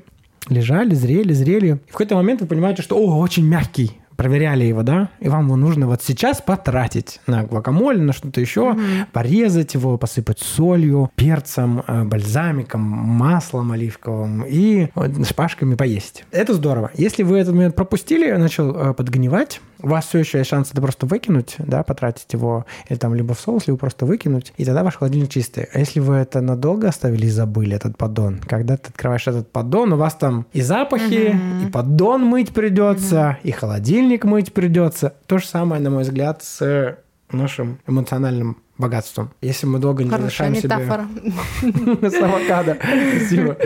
[0.49, 1.67] лежали, зрели, зрели.
[1.67, 5.45] И в какой-то момент вы понимаете, что, о, очень мягкий проверяли его, да, и вам
[5.45, 9.05] его нужно вот сейчас потратить на гвакамоле, на что-то еще, mm-hmm.
[9.13, 14.87] порезать его, посыпать солью, перцем, э, бальзамиком, маслом оливковым и
[15.23, 16.25] шпажками поесть.
[16.31, 16.91] Это здорово.
[16.95, 20.81] Если вы этот момент пропустили, начал э, подгнивать, у вас все еще есть шанс это
[20.81, 24.83] просто выкинуть, да, потратить его, или там либо в соус, либо просто выкинуть, и тогда
[24.83, 25.67] ваш холодильник чистый.
[25.73, 29.93] А если вы это надолго оставили и забыли, этот поддон, когда ты открываешь этот поддон,
[29.93, 31.67] у вас там и запахи, mm-hmm.
[31.67, 33.47] и поддон мыть придется, mm-hmm.
[33.47, 35.13] и холодильник холодильник мыть придется.
[35.27, 36.97] То же самое, на мой взгляд, с
[37.31, 39.31] нашим эмоциональным богатством.
[39.41, 41.07] Если мы долго не Хорошая разрешаем метафора.
[42.09, 42.25] себе...
[42.25, 42.77] Авокадо.
[43.15, 43.57] Спасибо.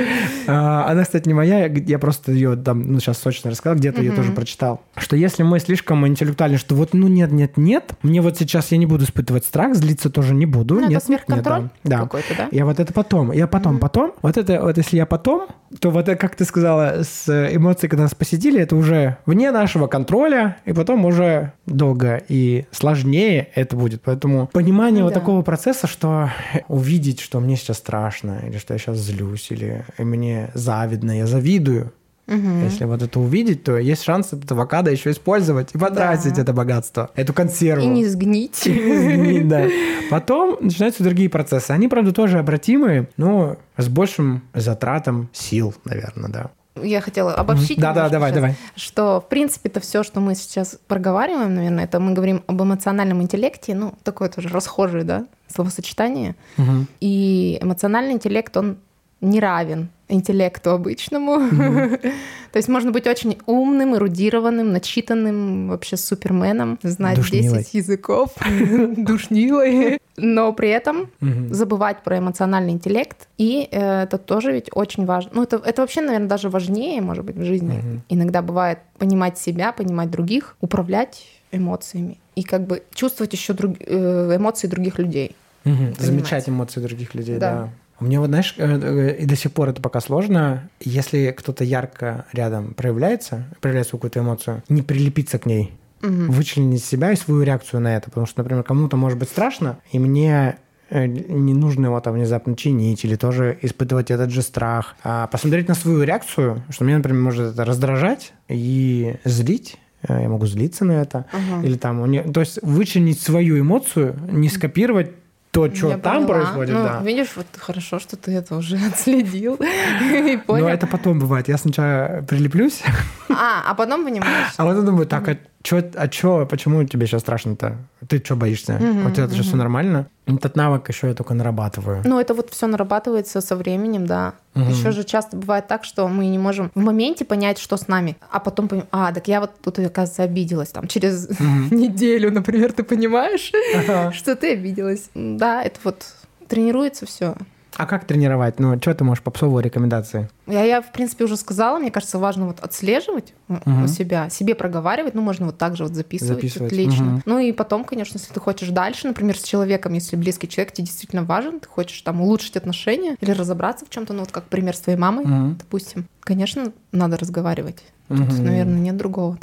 [0.47, 4.12] А, она, кстати, не моя, я просто ее там, ну, сейчас сочно рассказал, где-то ее
[4.12, 4.82] тоже прочитал.
[4.97, 8.78] Что если мы слишком интеллектуальны, что вот, ну, нет, нет, нет, мне вот сейчас я
[8.78, 10.76] не буду испытывать страх, злиться тоже не буду.
[10.76, 12.08] Ну, нет, это сверхконтроль да.
[12.38, 12.50] да?
[12.52, 13.32] Я вот это потом.
[13.32, 14.13] Я потом, потом.
[14.21, 15.47] Вот это, вот если я потом,
[15.80, 19.88] то вот это, как ты сказала, с эмоцией, когда нас посетили, это уже вне нашего
[19.88, 24.02] контроля, и потом уже долго и сложнее это будет.
[24.02, 25.14] Поэтому понимание понимание да.
[25.14, 26.32] вот такого процесса, что
[26.68, 31.94] увидеть, что мне сейчас страшно, или что я сейчас злюсь, или мне завидно, я завидую.
[32.28, 32.64] Угу.
[32.64, 36.44] Если вот это увидеть, то есть шанс этот авокадо еще использовать и потратить да.
[36.44, 37.84] это богатство, эту консерву.
[37.84, 38.62] И не сгнить.
[38.68, 39.68] И не сгнить, да.
[40.10, 41.72] Потом начинаются другие процессы.
[41.72, 47.80] Они, правда, тоже обратимые, но с большим затратом сил, наверное, да я хотела обобщить.
[47.80, 48.56] Да, да, давай, давай.
[48.76, 53.22] Что, в принципе, это все, что мы сейчас проговариваем, наверное, это мы говорим об эмоциональном
[53.22, 56.36] интеллекте, ну, такое тоже расхожее, да, словосочетание.
[56.58, 56.86] Угу.
[57.02, 58.78] И эмоциональный интеллект, он
[59.22, 61.40] не равен интеллекту обычному.
[61.40, 62.14] Mm-hmm.
[62.52, 67.60] То есть можно быть очень умным, эрудированным, начитанным, вообще суперменом, знать Душнилой.
[67.60, 68.32] 10 языков,
[68.98, 71.54] душнилой, но при этом mm-hmm.
[71.54, 73.30] забывать про эмоциональный интеллект.
[73.38, 75.32] И э, это тоже ведь очень важно.
[75.34, 77.78] Ну, это, это вообще, наверное, даже важнее, может быть, в жизни.
[77.78, 78.00] Mm-hmm.
[78.10, 84.36] Иногда бывает понимать себя, понимать других, управлять эмоциями и как бы чувствовать еще друг, э,
[84.36, 85.36] эмоции других людей.
[85.64, 85.94] Угу.
[86.00, 87.54] Замечать эмоции других людей, да.
[87.54, 87.70] да.
[88.02, 90.70] Мне вот, знаешь, э, э, и до сих пор это пока сложно.
[90.80, 96.32] Если кто-то ярко рядом проявляется, проявляет свою какую-то эмоцию, не прилепиться к ней, угу.
[96.32, 98.10] вычленить себя и свою реакцию на это.
[98.10, 100.58] Потому что, например, кому-то может быть страшно, и мне
[100.90, 104.96] э, не нужно его там внезапно чинить или тоже испытывать этот же страх.
[105.04, 109.78] А посмотреть на свою реакцию, что меня, например, может это раздражать и злить,
[110.10, 111.28] я могу злиться на это.
[111.32, 111.64] Uh-huh.
[111.64, 115.12] Или там, то есть вычленить свою эмоцию, не скопировать
[115.52, 116.28] то, что Я там поняла.
[116.46, 117.02] происходит, ну, да.
[117.04, 120.68] видишь, вот хорошо, что ты это уже отследил и Но понял.
[120.68, 121.48] это потом бывает.
[121.50, 122.82] Я сначала прилеплюсь,
[123.30, 124.54] А, а потом понимаешь.
[124.58, 127.78] а потом думаю, так, а чё, а чё, почему тебе сейчас страшно-то?
[128.08, 128.74] Ты что боишься?
[128.74, 130.08] Мгм, У тебя же все нормально?
[130.26, 132.02] Этот навык еще я только нарабатываю.
[132.06, 134.34] Ну, это вот все нарабатывается со временем, да.
[134.54, 134.69] Мгм.
[134.69, 138.15] Еще же часто бывает так, что мы не можем в моменте понять, что с нами,
[138.32, 140.69] а потом поним- а, так я вот тут, оказывается, обиделась.
[140.69, 141.69] Там через Мгм.
[141.71, 144.12] неделю, например, ты понимаешь, Ага.
[144.13, 145.10] что ты обиделась.
[145.15, 146.06] Да, это вот
[146.47, 147.36] тренируется все.
[147.78, 148.60] А как тренировать?
[148.60, 150.30] Ну, что ты можешь попсовые рекомендации?
[150.46, 153.84] Я, я, в принципе, уже сказала, мне кажется, важно вот отслеживать у- Мгм.
[153.86, 157.06] у себя, себе проговаривать, ну, можно вот так же вот записывать, Записывать, отлично.
[157.06, 157.22] мгм.
[157.26, 160.86] Ну и потом, конечно, если ты хочешь дальше, например, с человеком, если близкий человек тебе
[160.86, 164.76] действительно важен, ты хочешь там улучшить отношения или разобраться в чем-то, ну вот как пример
[164.76, 165.56] с твоей мамой, Мгм.
[165.58, 167.84] допустим, конечно, надо разговаривать.
[168.10, 169.38] Тут, наверное, нет другого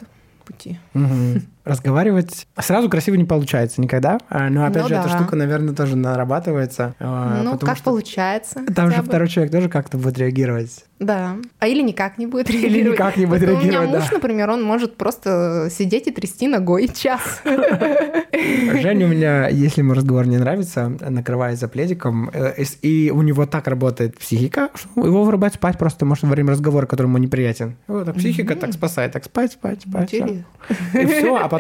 [0.44, 0.78] пути.
[0.92, 1.42] Мгм.
[1.68, 4.18] Разговаривать сразу красиво не получается никогда.
[4.28, 5.16] А, Но опять Ну же, эта да.
[5.18, 6.94] штука, наверное, тоже нарабатывается.
[6.98, 8.60] а, ну, как что получается.
[8.74, 9.04] Там же бы.
[9.08, 10.84] второй человек тоже как-то будет реагировать.
[10.98, 11.36] Да.
[11.60, 12.92] А или никак не будет реагировать.
[12.98, 13.98] никак не будет Вот У меня реагировать, да.
[14.00, 17.20] муж, например, он может просто сидеть и трясти ногой час.
[18.32, 23.68] Женя у меня, если ему разговор не нравится, накрывается пледиком, э, и- у него так
[23.68, 27.76] работает психика, что его вырубать спать просто может во время разговора, который ему неприятен.
[27.86, 30.12] Вот психика так спасает, так спать, спать, спать.
[30.14, 31.57] И все, а потом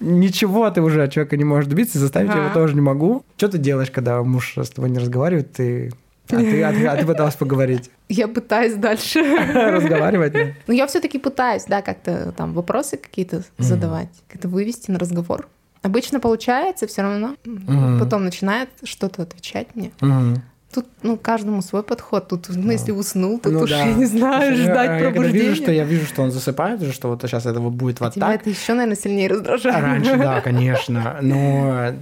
[0.00, 2.40] ничего ты уже от человека не можешь добиться, заставить Ага.
[2.44, 3.24] его тоже не могу.
[3.36, 5.92] Что ты делаешь, когда муж с тобой не разговаривает, ты...
[6.30, 7.90] А ты, а ты- а ты пыталась поговорить?
[8.08, 9.20] Я пытаюсь дальше.
[9.54, 10.32] Разговаривать?
[10.32, 10.40] да?
[10.66, 15.48] Но я все-таки пытаюсь, да, как-то там вопросы какие-то задавать, как-то вывести на разговор.
[15.82, 17.36] Обычно получается все равно.
[17.44, 17.98] Мгм.
[18.00, 19.92] Потом начинает что-то отвечать мне.
[20.00, 20.42] Мгм.
[20.74, 22.26] Тут, ну, каждому свой подход.
[22.28, 23.78] Тут, ну, если уснул, тут Ну уж, да.
[23.86, 25.48] я не знаю, Я- ждать я пробуждения.
[25.50, 28.14] вижу, что я вижу, что он засыпает, уже что вот сейчас это вот будет вот
[28.14, 28.40] Тебя так.
[28.40, 29.76] это еще, наверное, сильнее раздражает.
[29.76, 31.16] А Раньше, да, конечно.
[31.22, 31.92] Но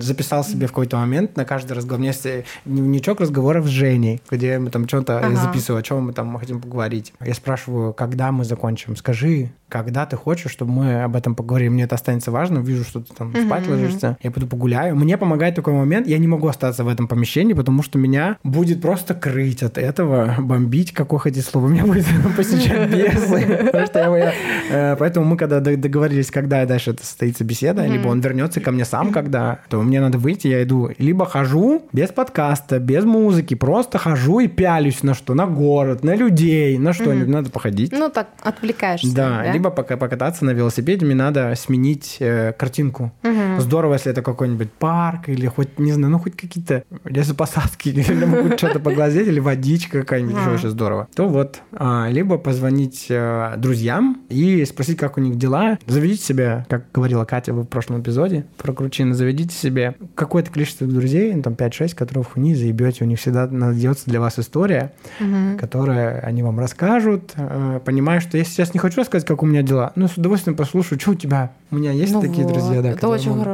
[0.00, 1.98] записал себе в какой-то момент на каждый разговор.
[1.98, 5.36] У меня есть э, дневничок разговоров с Женей, где мы там что-то Ага.
[5.36, 7.12] записываем, о чем мы там хотим поговорить.
[7.24, 8.96] Я спрашиваю, когда мы закончим?
[8.96, 11.68] Скажи, когда ты хочешь, чтобы мы об этом поговорили.
[11.68, 12.58] Мне это останется важно.
[12.58, 14.16] Вижу, что ты там спать ложишься.
[14.22, 14.96] Я пойду погуляю.
[14.96, 16.06] Мне помогает такой момент.
[16.06, 20.36] Я не могу остаться в этом помещении, потому что меня будет просто крыть от этого,
[20.38, 21.68] бомбить, какое хотите слово.
[21.68, 23.70] Меня будет посещать бесы.
[23.72, 28.70] Потому э, Поэтому мы когда договорились, когда дальше это состоится беседа, либо он вернется ко
[28.70, 30.90] мне сам, когда, то мне надо выйти, я иду.
[30.98, 35.34] Либо хожу без подкаста, без музыки, просто хожу и пялюсь на что?
[35.34, 37.28] На город, на людей, на что-нибудь.
[37.28, 37.92] Надо походить.
[37.92, 39.14] Ну, так, отвлекаешься.
[39.14, 43.12] Да, либо пока покататься на велосипеде, мне надо сменить э, картинку.
[43.58, 48.58] Здорово, если это какой-нибудь парк или хоть, не знаю, ну хоть какие-то лесопосадки, или могут
[48.58, 51.08] что-то поглазеть, или водичка какая-нибудь, еще очень здорово.
[51.14, 55.78] То вот, а, либо позвонить э, друзьям и спросить, как у них дела.
[55.86, 61.34] Заведите себе, как говорила Катя в прошлом эпизоде про кручины, заведите себе какое-то количество друзей,
[61.34, 65.58] ну, там 5-6, которых вы не заебете, у них всегда найдется для вас история, Мгм.
[65.58, 69.62] которые они вам расскажут, э, понимая, что я сейчас не хочу рассказать, как у меня
[69.62, 71.52] дела, но с удовольствием послушаю, что у тебя.
[71.70, 72.90] У меня есть Ну такие вот, друзья, да.
[72.90, 73.46] Это очень могут-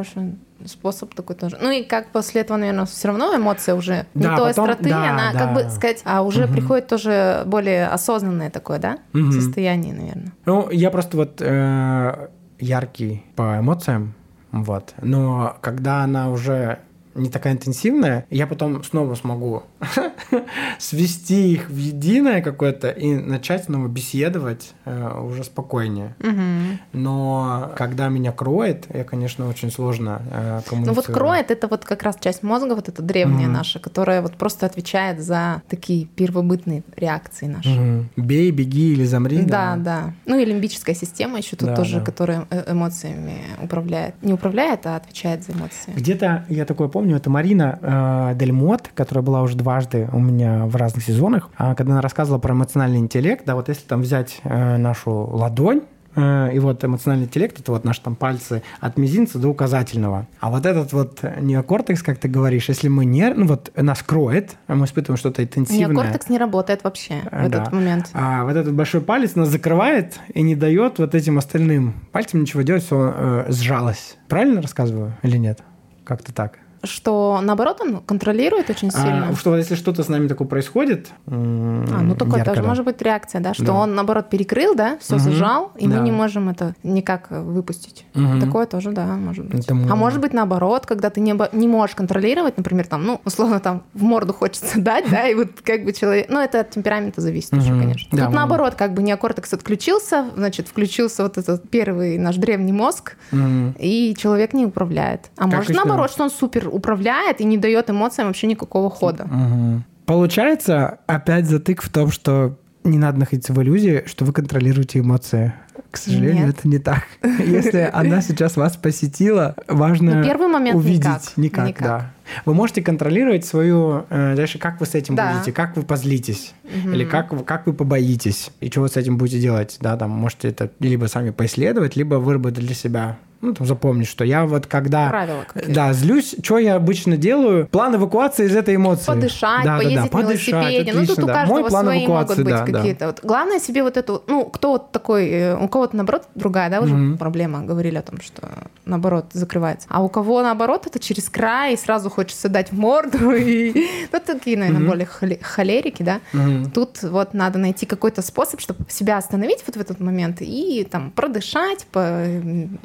[0.66, 1.58] способ такой тоже.
[1.60, 4.90] Ну и как после этого, наверное, все равно эмоция уже не Да, той потом- остроты,
[4.90, 5.38] да, она да.
[5.38, 6.52] как бы сказать, а уже Мгм.
[6.52, 9.32] приходит тоже более осознанное такое, да, Мгм.
[9.32, 10.32] состояние, наверное.
[10.46, 14.14] Ну, я просто вот э, яркий по эмоциям,
[14.52, 14.94] вот.
[15.02, 16.78] Но когда она уже
[17.14, 19.62] не такая интенсивная, я потом снова смогу
[20.78, 26.14] свести их в единое какое-то и начать снова беседовать э, уже спокойнее.
[26.20, 26.78] Мгм.
[26.92, 31.08] Но когда меня кроет, я, конечно, очень сложно э, Ну коммуницировать.
[31.08, 33.52] вот кроет это вот как раз часть мозга, вот эта древняя Мгм.
[33.52, 37.68] наша, которая вот просто отвечает за такие первобытные реакции наши.
[37.70, 38.08] Мгм.
[38.16, 39.42] Бей, беги или замри.
[39.42, 40.14] Да, да.
[40.26, 42.04] Ну и лимбическая система еще тут Да, тоже, да.
[42.04, 44.14] которая э- эмоциями управляет.
[44.22, 45.92] Не управляет, а отвечает за эмоции.
[45.94, 50.76] Где-то, я такое помню, это Марина э, Дельмот, которая была уже дважды у меня в
[50.76, 54.76] разных сезонах, а, когда она рассказывала про эмоциональный интеллект, да, вот если там взять э,
[54.76, 55.82] нашу ладонь,
[56.14, 60.26] э, и вот эмоциональный интеллект, это вот наши там пальцы от мизинца до указательного.
[60.40, 64.56] А вот этот вот неокортекс, как ты говоришь, если мы не, ну вот нас кроет,
[64.66, 65.88] а мы испытываем что-то интенсивное.
[65.88, 67.70] Неокортекс не работает вообще в А, этот да.
[67.70, 68.10] момент.
[68.12, 72.62] А вот этот большой палец нас закрывает и не дает вот этим остальным пальцем ничего
[72.62, 74.16] делать, все э, сжалось.
[74.28, 75.60] Правильно рассказываю или нет?
[76.04, 76.58] Как-то так.
[76.84, 79.28] Что наоборот он контролирует очень сильно.
[79.30, 82.68] А, что вот если что-то с нами такое происходит, А, ну такое ярко, тоже да.
[82.68, 83.72] может быть реакция, да, что Да.
[83.74, 85.22] он наоборот перекрыл, да, все Мгм.
[85.24, 85.96] зажал, и Да.
[85.98, 88.04] мы не можем это никак выпустить.
[88.14, 88.40] Мгм.
[88.40, 89.64] Такое тоже, да, может быть.
[89.64, 93.20] Это мы- А может быть наоборот, когда ты не, не можешь контролировать, например, там, ну,
[93.24, 96.70] условно, там в морду хочется дать, да, и вот как бы человек, ну, это от
[96.70, 97.80] темперамента зависит еще, Мгм.
[97.80, 98.08] конечно.
[98.18, 102.72] Да, Тут мы- наоборот, как бы неокортекс отключился, значит, включился вот этот первый наш древний
[102.72, 103.76] мозг, Мгм.
[103.78, 105.30] и человек не управляет.
[105.36, 109.24] А Как может наоборот, что он супер управляет и не дает эмоциям вообще никакого хода.
[109.24, 109.82] Угу.
[110.06, 115.52] Получается, опять затык в том, что не надо находиться в иллюзии, что вы контролируете эмоции.
[115.90, 116.58] К сожалению, Нет.
[116.58, 117.04] это не так.
[117.38, 121.04] Если она сейчас вас посетила, важно На первый момент увидеть.
[121.04, 121.22] никак.
[121.36, 121.82] Никак, Никак.
[121.86, 122.10] да.
[122.44, 124.04] Вы можете контролировать свою...
[124.10, 125.32] э, Дальше, как вы с этим Да.
[125.32, 126.54] будете, как вы позлитесь,
[126.92, 129.76] или как, вы- как вы побоитесь, и что вы с этим будете делать.
[129.80, 133.16] Да, там можете это либо сами поисследовать, либо выработать для себя.
[133.42, 135.08] Ну, там запомнить, что я вот когда...
[135.08, 135.44] Правила.
[135.68, 137.66] Да, злюсь, что я обычно делаю?
[137.66, 139.06] План эвакуации из этой эмоции.
[139.06, 140.92] Подышать, Да, да, да, поездить на подышать, велосипеде.
[140.92, 141.32] ну, тут отлично, у да.
[141.34, 142.72] каждого Мой план свои могут быть да, да.
[142.78, 143.06] какие-то.
[143.08, 146.80] Вот, главное себе вот эту, ну, кто вот такой, э, у кого-то, наоборот, другая, да,
[146.80, 147.18] уже Мгм.
[147.18, 148.48] проблема, говорили о том, что,
[148.84, 149.88] наоборот, закрывается.
[149.90, 154.20] А у кого, наоборот, это через край, и сразу хочется дать в морду, и, ну,
[154.24, 154.88] такие, наверное, Мгм.
[154.88, 156.20] более холе- холерики, да.
[156.32, 156.70] Мгм.
[156.70, 161.10] Тут вот надо найти какой-то способ, чтобы себя остановить вот в этот момент и там
[161.10, 162.24] продышать, по,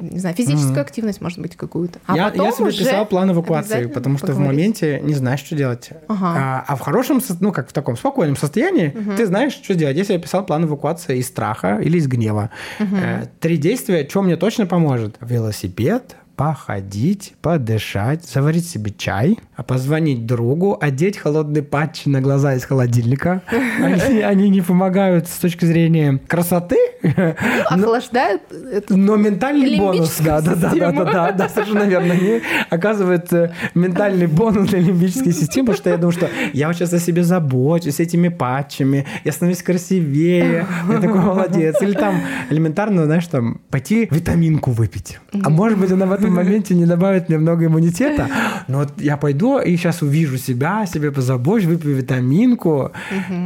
[0.00, 0.80] не знаю, физическую Мгм.
[0.80, 1.98] активность, может быть, какую-то.
[2.06, 4.56] А я, я себе писал план эвакуации, потому что в поговорить.
[4.58, 5.90] моменте не знаешь, что делать.
[6.08, 6.34] Ага.
[6.36, 9.16] А, а в хорошем, ну, как в таком спокойном состоянии, Мгм.
[9.16, 9.96] ты знаешь, что делать.
[9.96, 14.36] Если я писал план эвакуации из страха или из гнева, э, три действия, что мне
[14.36, 15.16] точно поможет?
[15.20, 22.64] Велосипед, походить, подышать, заварить себе чай, а позвонить другу, одеть холодные патчи на глаза из
[22.64, 23.42] холодильника.
[23.82, 27.34] Они, они не помогают с точки зрения красоты, Ну,
[27.68, 32.14] охлаждают эту но ментальный бонус, да, да, да, да, да, да, да, совершенно верно.
[32.14, 36.76] Они оказывают э, ментальный бонус для лимбической системы, потому что я думаю, что я вот
[36.76, 41.80] сейчас о себе забочусь этими патчами, я становлюсь красивее, я такой молодец.
[41.82, 42.20] Или там
[42.50, 45.18] элементарно, знаешь, там пойти витаминку выпить.
[45.42, 48.28] А может быть, она в этом моменте не добавит мне много иммунитета,
[48.68, 52.92] но вот я пойду и сейчас увижу себя, себе позабочусь, выпью витаминку,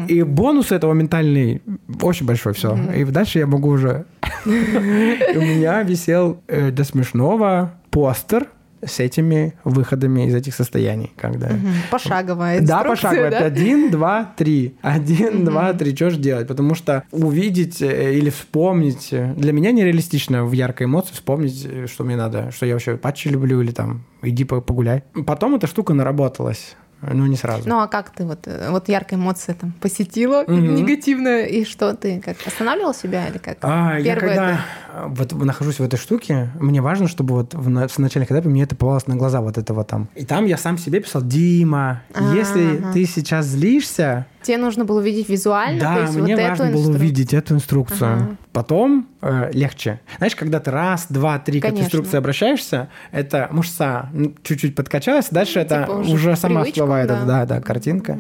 [0.09, 1.63] и бонус этого ментальный
[2.01, 2.77] очень большой, все.
[2.95, 4.05] И дальше я могу уже.
[4.45, 8.49] У меня висел э, до смешного постер
[8.85, 11.13] с этими выходами из этих состояний.
[11.17, 11.49] Когда...
[11.49, 11.69] Мгм.
[11.91, 13.31] Пошаговая Да, пошагово.
[13.31, 13.39] да?
[13.39, 14.75] Один, два, три.
[14.83, 15.95] Один, два, три.
[15.95, 16.49] Что же делать?
[16.49, 19.09] Потому что увидеть э, или вспомнить...
[19.13, 22.97] э, Для меня нереалистично в яркой эмоции вспомнить, э, что мне надо, что я вообще
[22.97, 25.03] патчи люблю или там иди по- погуляй.
[25.27, 26.77] Потом эта штука наработалась.
[27.03, 27.69] Ну, не сразу.
[27.69, 30.75] Ну а как ты вот, э, вот яркая эмоция там посетила Мгм.
[30.77, 33.59] негативная, и что ты как останавливал себя или как?
[33.63, 37.69] А, я Первое когда это- вот нахожусь в этой штуке, мне важно, чтобы вот в,
[37.71, 40.09] на- в начальных этапе мне это попалось на глаза вот этого там.
[40.15, 42.03] И там я сам себе писал, Дима,
[42.35, 42.93] если Ага.
[42.93, 47.55] ты сейчас злишься, Тебе нужно было увидеть визуально, да, мне вот важно было увидеть эту
[47.55, 48.13] инструкцию.
[48.15, 48.37] Ага.
[48.53, 50.01] Потом э, легче.
[50.19, 51.85] Знаешь, когда ты раз, два, три к Конечно.
[51.85, 54.11] инструкции обращаешься, это мышца
[54.43, 57.25] чуть-чуть подкачалась, дальше это Типа уже уже сама привычку, всплывает, да.
[57.25, 58.19] да, да, картинка.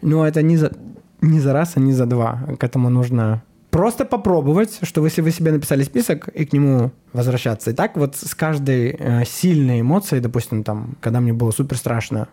[0.00, 0.72] Но это не за,
[1.20, 2.42] не за раз, а не за два.
[2.58, 7.70] К этому нужно просто попробовать, что если вы себе написали список и к нему возвращаться.
[7.70, 12.28] И так вот с каждой э, сильной эмоцией, допустим, там, когда мне было супер страшно,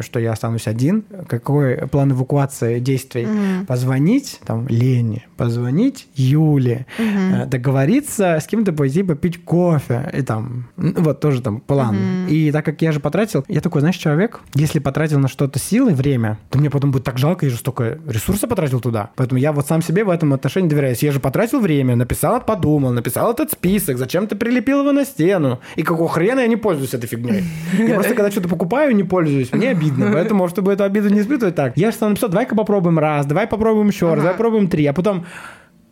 [0.00, 3.26] что я останусь один, какой план эвакуации действий?
[3.26, 3.66] Мгм.
[3.66, 11.20] Позвонить там Лене, позвонить Юле, э, договориться с кем-то пойти попить кофе, и там, вот
[11.20, 11.96] тоже там план.
[11.96, 12.28] Мгм.
[12.28, 15.92] И так как я же потратил, я такой, знаешь, человек, если потратил на что-то силы,
[15.92, 19.10] время, то мне потом будет так жалко, я же столько ресурса потратил туда.
[19.16, 21.02] Поэтому я вот сам себе в этом отношении доверяюсь.
[21.02, 25.60] Я же потратил время, написал, подумал, написал этот список, зачем ты прилепил его на стену,
[25.76, 27.44] и какого хрена я не пользуюсь этой фигней.
[27.78, 30.10] Я просто когда что-то покупаю, не пользуюсь, мне обидно.
[30.12, 33.88] Поэтому, чтобы эту обиду не испытывать, так, я же написал, давай-ка попробуем раз, давай попробуем
[33.88, 35.24] еще раз, давай попробуем три, а потом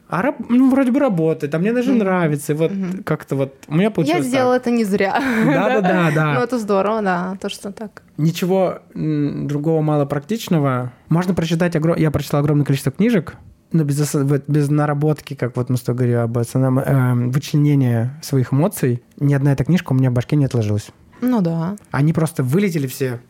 [0.09, 2.53] а раб- ну, вроде бы работает, а мне даже нравится.
[2.53, 2.73] И вот
[3.05, 4.29] как-то вот у меня Я получилось так.
[4.29, 5.23] сделала это не зря.
[5.47, 6.35] Да-да-да, да.
[6.35, 8.03] Ну это здорово, да, то, что так.
[8.17, 10.93] Ничего другого мало практичного.
[11.09, 13.35] Можно прочитать, огром- я прочитал огромное количество книжек,
[13.71, 18.19] но без, ос- без наработки, как вот мы с тобой говорили об основном, эм, вычленения
[18.21, 20.89] своих эмоций, ни одна эта книжка у меня в башке не отложилась.
[21.21, 21.77] Ну да.
[21.93, 23.21] Они просто вылетели все.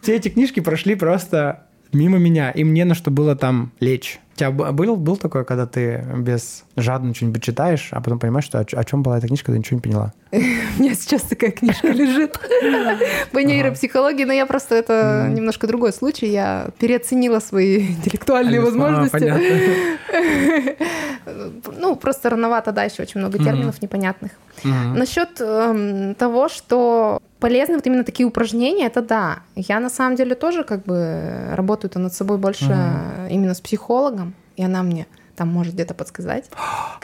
[0.00, 4.20] Все эти книжки прошли просто мимо меня, и мне на что было там лечь.
[4.34, 8.58] У тебя был, был такое, когда ты без жадно что-нибудь читаешь, а потом понимаешь, что
[8.58, 10.12] о, о чем была эта книжка, ты ничего не поняла.
[10.30, 12.38] У меня сейчас такая книжка лежит
[13.32, 16.26] по нейропсихологии, но я просто это немножко другой случай.
[16.26, 19.34] Я переоценила свои интеллектуальные А, возможности.
[21.78, 24.32] Ну, просто рановато дальше, очень много терминов непонятных.
[24.62, 29.40] Насчет эм, того, что полезны вот именно такие упражнения, это да.
[29.54, 33.28] Я на самом деле тоже как бы работаю-то над собой больше Мгм.
[33.30, 35.06] именно с психологом, и она мне
[35.36, 36.46] там может где-то подсказать.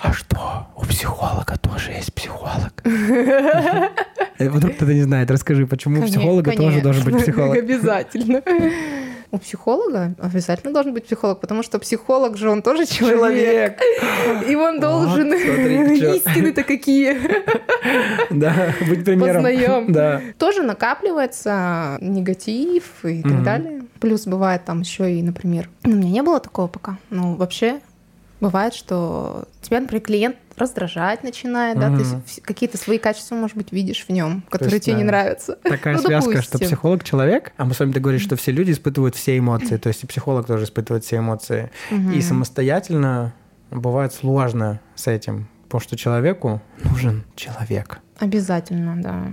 [0.00, 0.66] А что?
[0.76, 2.72] У психолога тоже есть психолог.
[4.38, 7.56] Э, Вдруг кто-то не знает, расскажи, почему у психолога тоже должен быть психолог.
[7.58, 8.42] Обязательно.
[9.32, 13.80] У психолога обязательно должен быть психолог, потому что психолог же он тоже человек.
[13.80, 14.46] человек.
[14.46, 17.16] И он должен вот, истины-то какие.
[18.30, 19.42] Да, быть примером.
[19.42, 19.92] Познаем.
[19.92, 20.20] Да.
[20.38, 23.82] Тоже накапливается негатив и так далее.
[24.00, 26.98] Плюс бывает там еще и, например, ну, у меня не было такого пока.
[27.08, 27.80] Ну, вообще
[28.40, 32.04] бывает, что тебя, например, клиент раздражать начинает, да, ты
[32.42, 35.56] какие-то свои качества, может быть, видишь в нем, которые тебе не нравятся.
[35.62, 39.14] Такая ну, связка, что психолог человек, а мы с вами говорим, что все люди испытывают
[39.14, 41.70] все эмоции, то есть и психолог тоже испытывает все эмоции.
[42.14, 43.34] И самостоятельно
[43.70, 48.00] бывает сложно с этим, потому что человеку нужен человек.
[48.18, 49.32] Обязательно, да.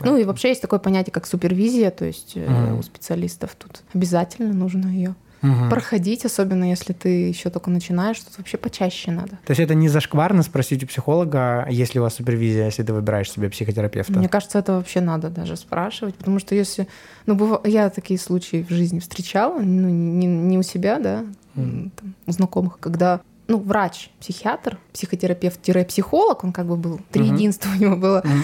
[0.00, 2.78] Ну и вообще есть такое понятие, как супервизия, то есть угу.
[2.78, 5.68] у специалистов тут обязательно нужно ее угу.
[5.70, 9.38] проходить, особенно если ты еще только начинаешь, тут вообще почаще надо.
[9.44, 12.92] То есть это не зашкварно спросить у психолога, есть ли у вас супервизия, если ты
[12.92, 14.12] выбираешь себе психотерапевта?
[14.12, 16.86] Мне кажется, это вообще надо даже спрашивать, потому что если...
[17.26, 17.60] Ну, быв...
[17.64, 21.24] я такие случаи в жизни встречала, ну, не, не у себя, да,
[21.56, 21.90] mm.
[22.00, 27.34] там, у знакомых, когда ну, врач, психиатр, психотерапевт-психолог, он как бы был, три uh-huh.
[27.34, 28.20] единства у него было.
[28.20, 28.42] Uh-huh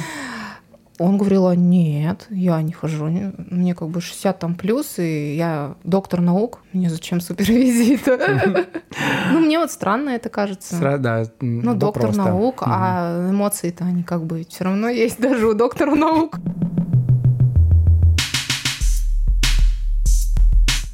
[0.99, 5.75] он говорил, а нет, я не хожу, мне как бы 60 там плюс, и я
[5.85, 8.67] доктор наук, мне зачем супервизита?
[9.33, 10.79] Ну, мне вот странно это кажется.
[10.81, 15.95] Да, Ну, доктор наук, а эмоции-то они как бы все равно есть даже у доктора
[15.95, 16.39] наук.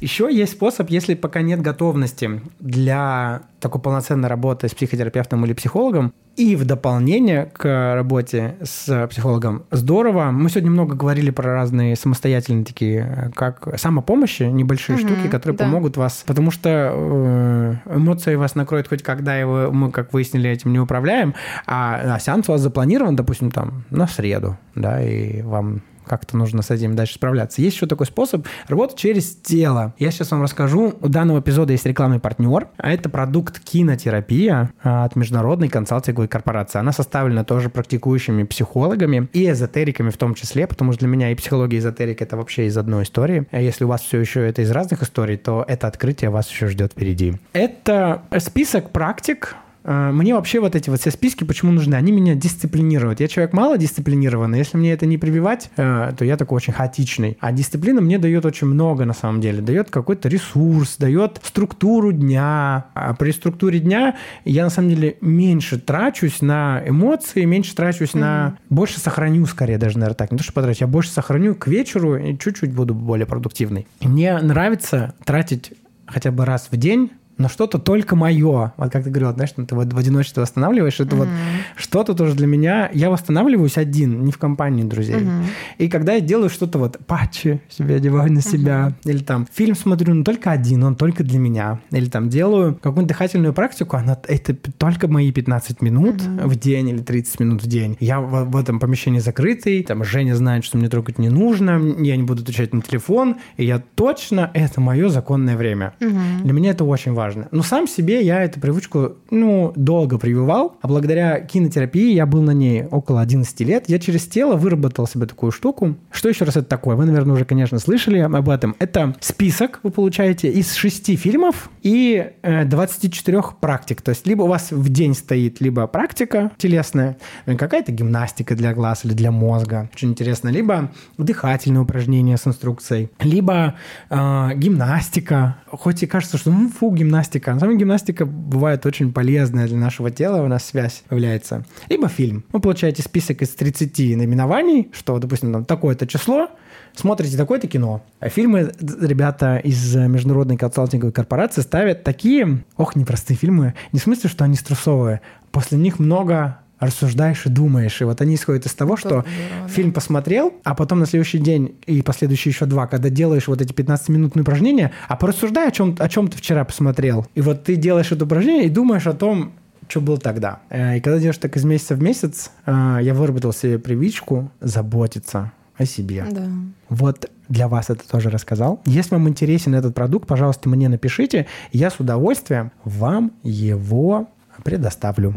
[0.03, 6.13] Еще есть способ, если пока нет готовности для такой полноценной работы с психотерапевтом или психологом,
[6.35, 10.31] и в дополнение к работе с психологом здорово.
[10.31, 15.63] Мы сегодня много говорили про разные самостоятельные такие, как самопомощи, небольшие угу, штуки, которые да.
[15.63, 16.25] помогут вас.
[16.27, 21.33] Потому что э, эмоции вас накроют хоть когда его, мы, как выяснили, этим не управляем,
[21.65, 26.61] а, а сеанс у вас запланирован, допустим, там на среду, да, и вам как-то нужно
[26.61, 27.61] с этим дальше справляться.
[27.61, 29.93] Есть еще такой способ работать через тело.
[29.97, 30.95] Я сейчас вам расскажу.
[31.01, 36.79] У данного эпизода есть рекламный партнер, а это продукт кинотерапия от международной консалтинговой корпорации.
[36.79, 41.35] Она составлена тоже практикующими психологами и эзотериками в том числе, потому что для меня и
[41.35, 43.47] психология, и эзотерика— это вообще из одной истории.
[43.51, 46.67] А если у вас все еще это из разных историй, то это открытие вас еще
[46.67, 47.35] ждет впереди.
[47.53, 51.95] Это список практик, мне вообще вот эти вот все списки почему нужны?
[51.95, 53.19] Они меня дисциплинируют.
[53.19, 54.57] Я человек мало дисциплинированный.
[54.57, 57.37] Если мне это не прививать, э, то я такой очень хаотичный.
[57.39, 59.61] А дисциплина мне дает очень много на самом деле.
[59.61, 62.85] Дает какой-то ресурс, дает структуру дня.
[62.93, 64.15] А при структуре дня
[64.45, 68.19] я на самом деле меньше трачусь на эмоции, меньше трачусь mm-hmm.
[68.19, 68.57] на...
[68.69, 70.31] Больше сохраню скорее даже, наверное, так.
[70.31, 73.87] Не то, что потрачу, я больше сохраню к вечеру и чуть-чуть буду более продуктивный.
[73.99, 75.73] И мне нравится тратить
[76.05, 78.73] хотя бы раз в день но что-то только мое.
[78.77, 81.19] Вот как ты говорила, знаешь, ты вот в одиночестве восстанавливаешь, это mm-hmm.
[81.19, 81.27] вот
[81.75, 82.89] что-то тоже для меня.
[82.93, 85.15] Я восстанавливаюсь один, не в компании друзей.
[85.15, 85.43] Mm-hmm.
[85.79, 89.11] И когда я делаю что-то вот патчи себе одеваю на себя, mm-hmm.
[89.11, 91.79] или там фильм смотрю, но только один, он только для меня.
[91.91, 96.47] Или там делаю какую-нибудь дыхательную практику, она это только мои 15 минут mm-hmm.
[96.47, 97.97] в день или 30 минут в день.
[97.99, 102.15] Я в, в этом помещении закрытый, там Женя знает, что мне трогать не нужно, я
[102.15, 105.93] не буду отвечать на телефон, и я точно, это мое законное время.
[105.99, 106.43] Mm-hmm.
[106.43, 107.47] Для меня это очень важно важно.
[107.51, 112.51] Но сам себе я эту привычку, ну, долго прививал, а благодаря кинотерапии я был на
[112.51, 113.85] ней около 11 лет.
[113.87, 115.95] Я через тело выработал себе такую штуку.
[116.11, 116.95] Что еще раз это такое?
[116.95, 118.75] Вы, наверное, уже, конечно, слышали об этом.
[118.79, 124.01] Это список вы получаете из 6 фильмов и э, 24 практик.
[124.01, 128.73] То есть либо у вас в день стоит либо практика телесная, ну, какая-то гимнастика для
[128.73, 133.75] глаз или для мозга, очень интересно, либо дыхательные упражнения с инструкцией, либо
[134.09, 135.57] э, гимнастика.
[135.67, 137.53] Хоть и кажется, что ну, фу, гимнастика гимнастика.
[137.53, 141.63] На самом деле гимнастика бывает очень полезная для нашего тела, у нас связь является.
[141.89, 142.43] Либо фильм.
[142.51, 146.49] Вы получаете список из 30 наименований, что, допустим, там такое-то число,
[146.95, 148.03] смотрите такое-то кино.
[148.19, 153.75] А фильмы ребята из международной консалтинговой корпорации ставят такие, ох, непростые фильмы.
[153.91, 155.21] Не в смысле, что они стрессовые.
[155.51, 158.01] После них много рассуждаешь и думаешь.
[158.01, 159.25] И вот они исходят из того, что здорово,
[159.67, 159.95] фильм да.
[159.95, 164.41] посмотрел, а потом на следующий день и последующие еще два, когда делаешь вот эти 15-минутные
[164.41, 167.25] упражнения, а порассуждай, о чем, о чем ты вчера посмотрел.
[167.35, 169.53] И вот ты делаешь это упражнение и думаешь о том,
[169.87, 170.59] что было тогда.
[170.69, 175.51] Э, и когда делаешь так из месяца в месяц, э, я выработал себе привычку заботиться
[175.77, 176.25] о себе.
[176.31, 176.47] Да.
[176.89, 178.81] Вот для вас это тоже рассказал.
[178.85, 181.47] Если вам интересен этот продукт, пожалуйста, мне напишите.
[181.71, 184.29] Я с удовольствием вам его
[184.63, 185.33] предоставлю.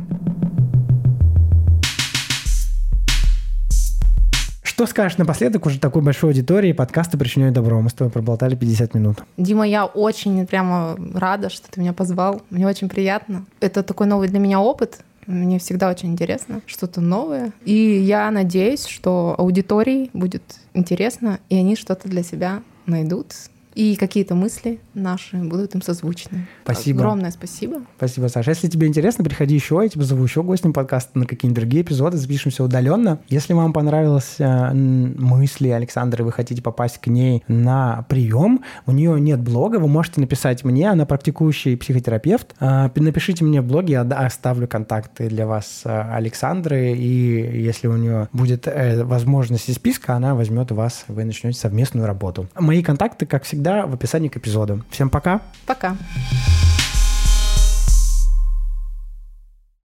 [4.77, 7.81] Что скажешь напоследок уже такой большой аудитории подкаста «Причиняю добро»?
[7.81, 9.25] Мы с тобой проболтали 50 минут.
[9.39, 12.43] Дима, я очень прямо рада, что ты меня позвал.
[12.51, 13.47] Мне очень приятно.
[13.61, 14.99] Это такой новый для меня опыт.
[15.27, 17.53] Мне всегда очень интересно, что-то новое.
[17.65, 20.43] И я надеюсь, что аудитории будет
[20.75, 23.33] интересно, и они что-то для себя найдут
[23.77, 26.49] и какие-то мысли наши будут им созвучны.
[26.65, 27.01] Спасибо.
[27.01, 27.83] Огромное спасибо.
[27.99, 28.51] Спасибо, Саша.
[28.53, 32.17] Если тебе интересно, приходи еще, я тебя зову еще гостем подкаста на какие-нибудь другие эпизоды,
[32.17, 33.21] запишемся удаленно.
[33.29, 39.21] Если вам понравились э, мысли Александры, вы хотите попасть к ней на прием, у нее
[39.21, 42.55] нет блога, вы можете написать мне, она практикующий психотерапевт.
[42.59, 47.97] Э, напишите мне в блоге, я оставлю контакты для вас э, Александры, и если у
[47.97, 48.67] нее будет
[49.05, 52.49] возможность из списка, она возьмет вас, вы начнете совместную работу.
[52.59, 54.85] Мои контакты, как всегда, в описании к эпизоду.
[54.91, 55.41] Всем пока.
[55.67, 55.97] Пока.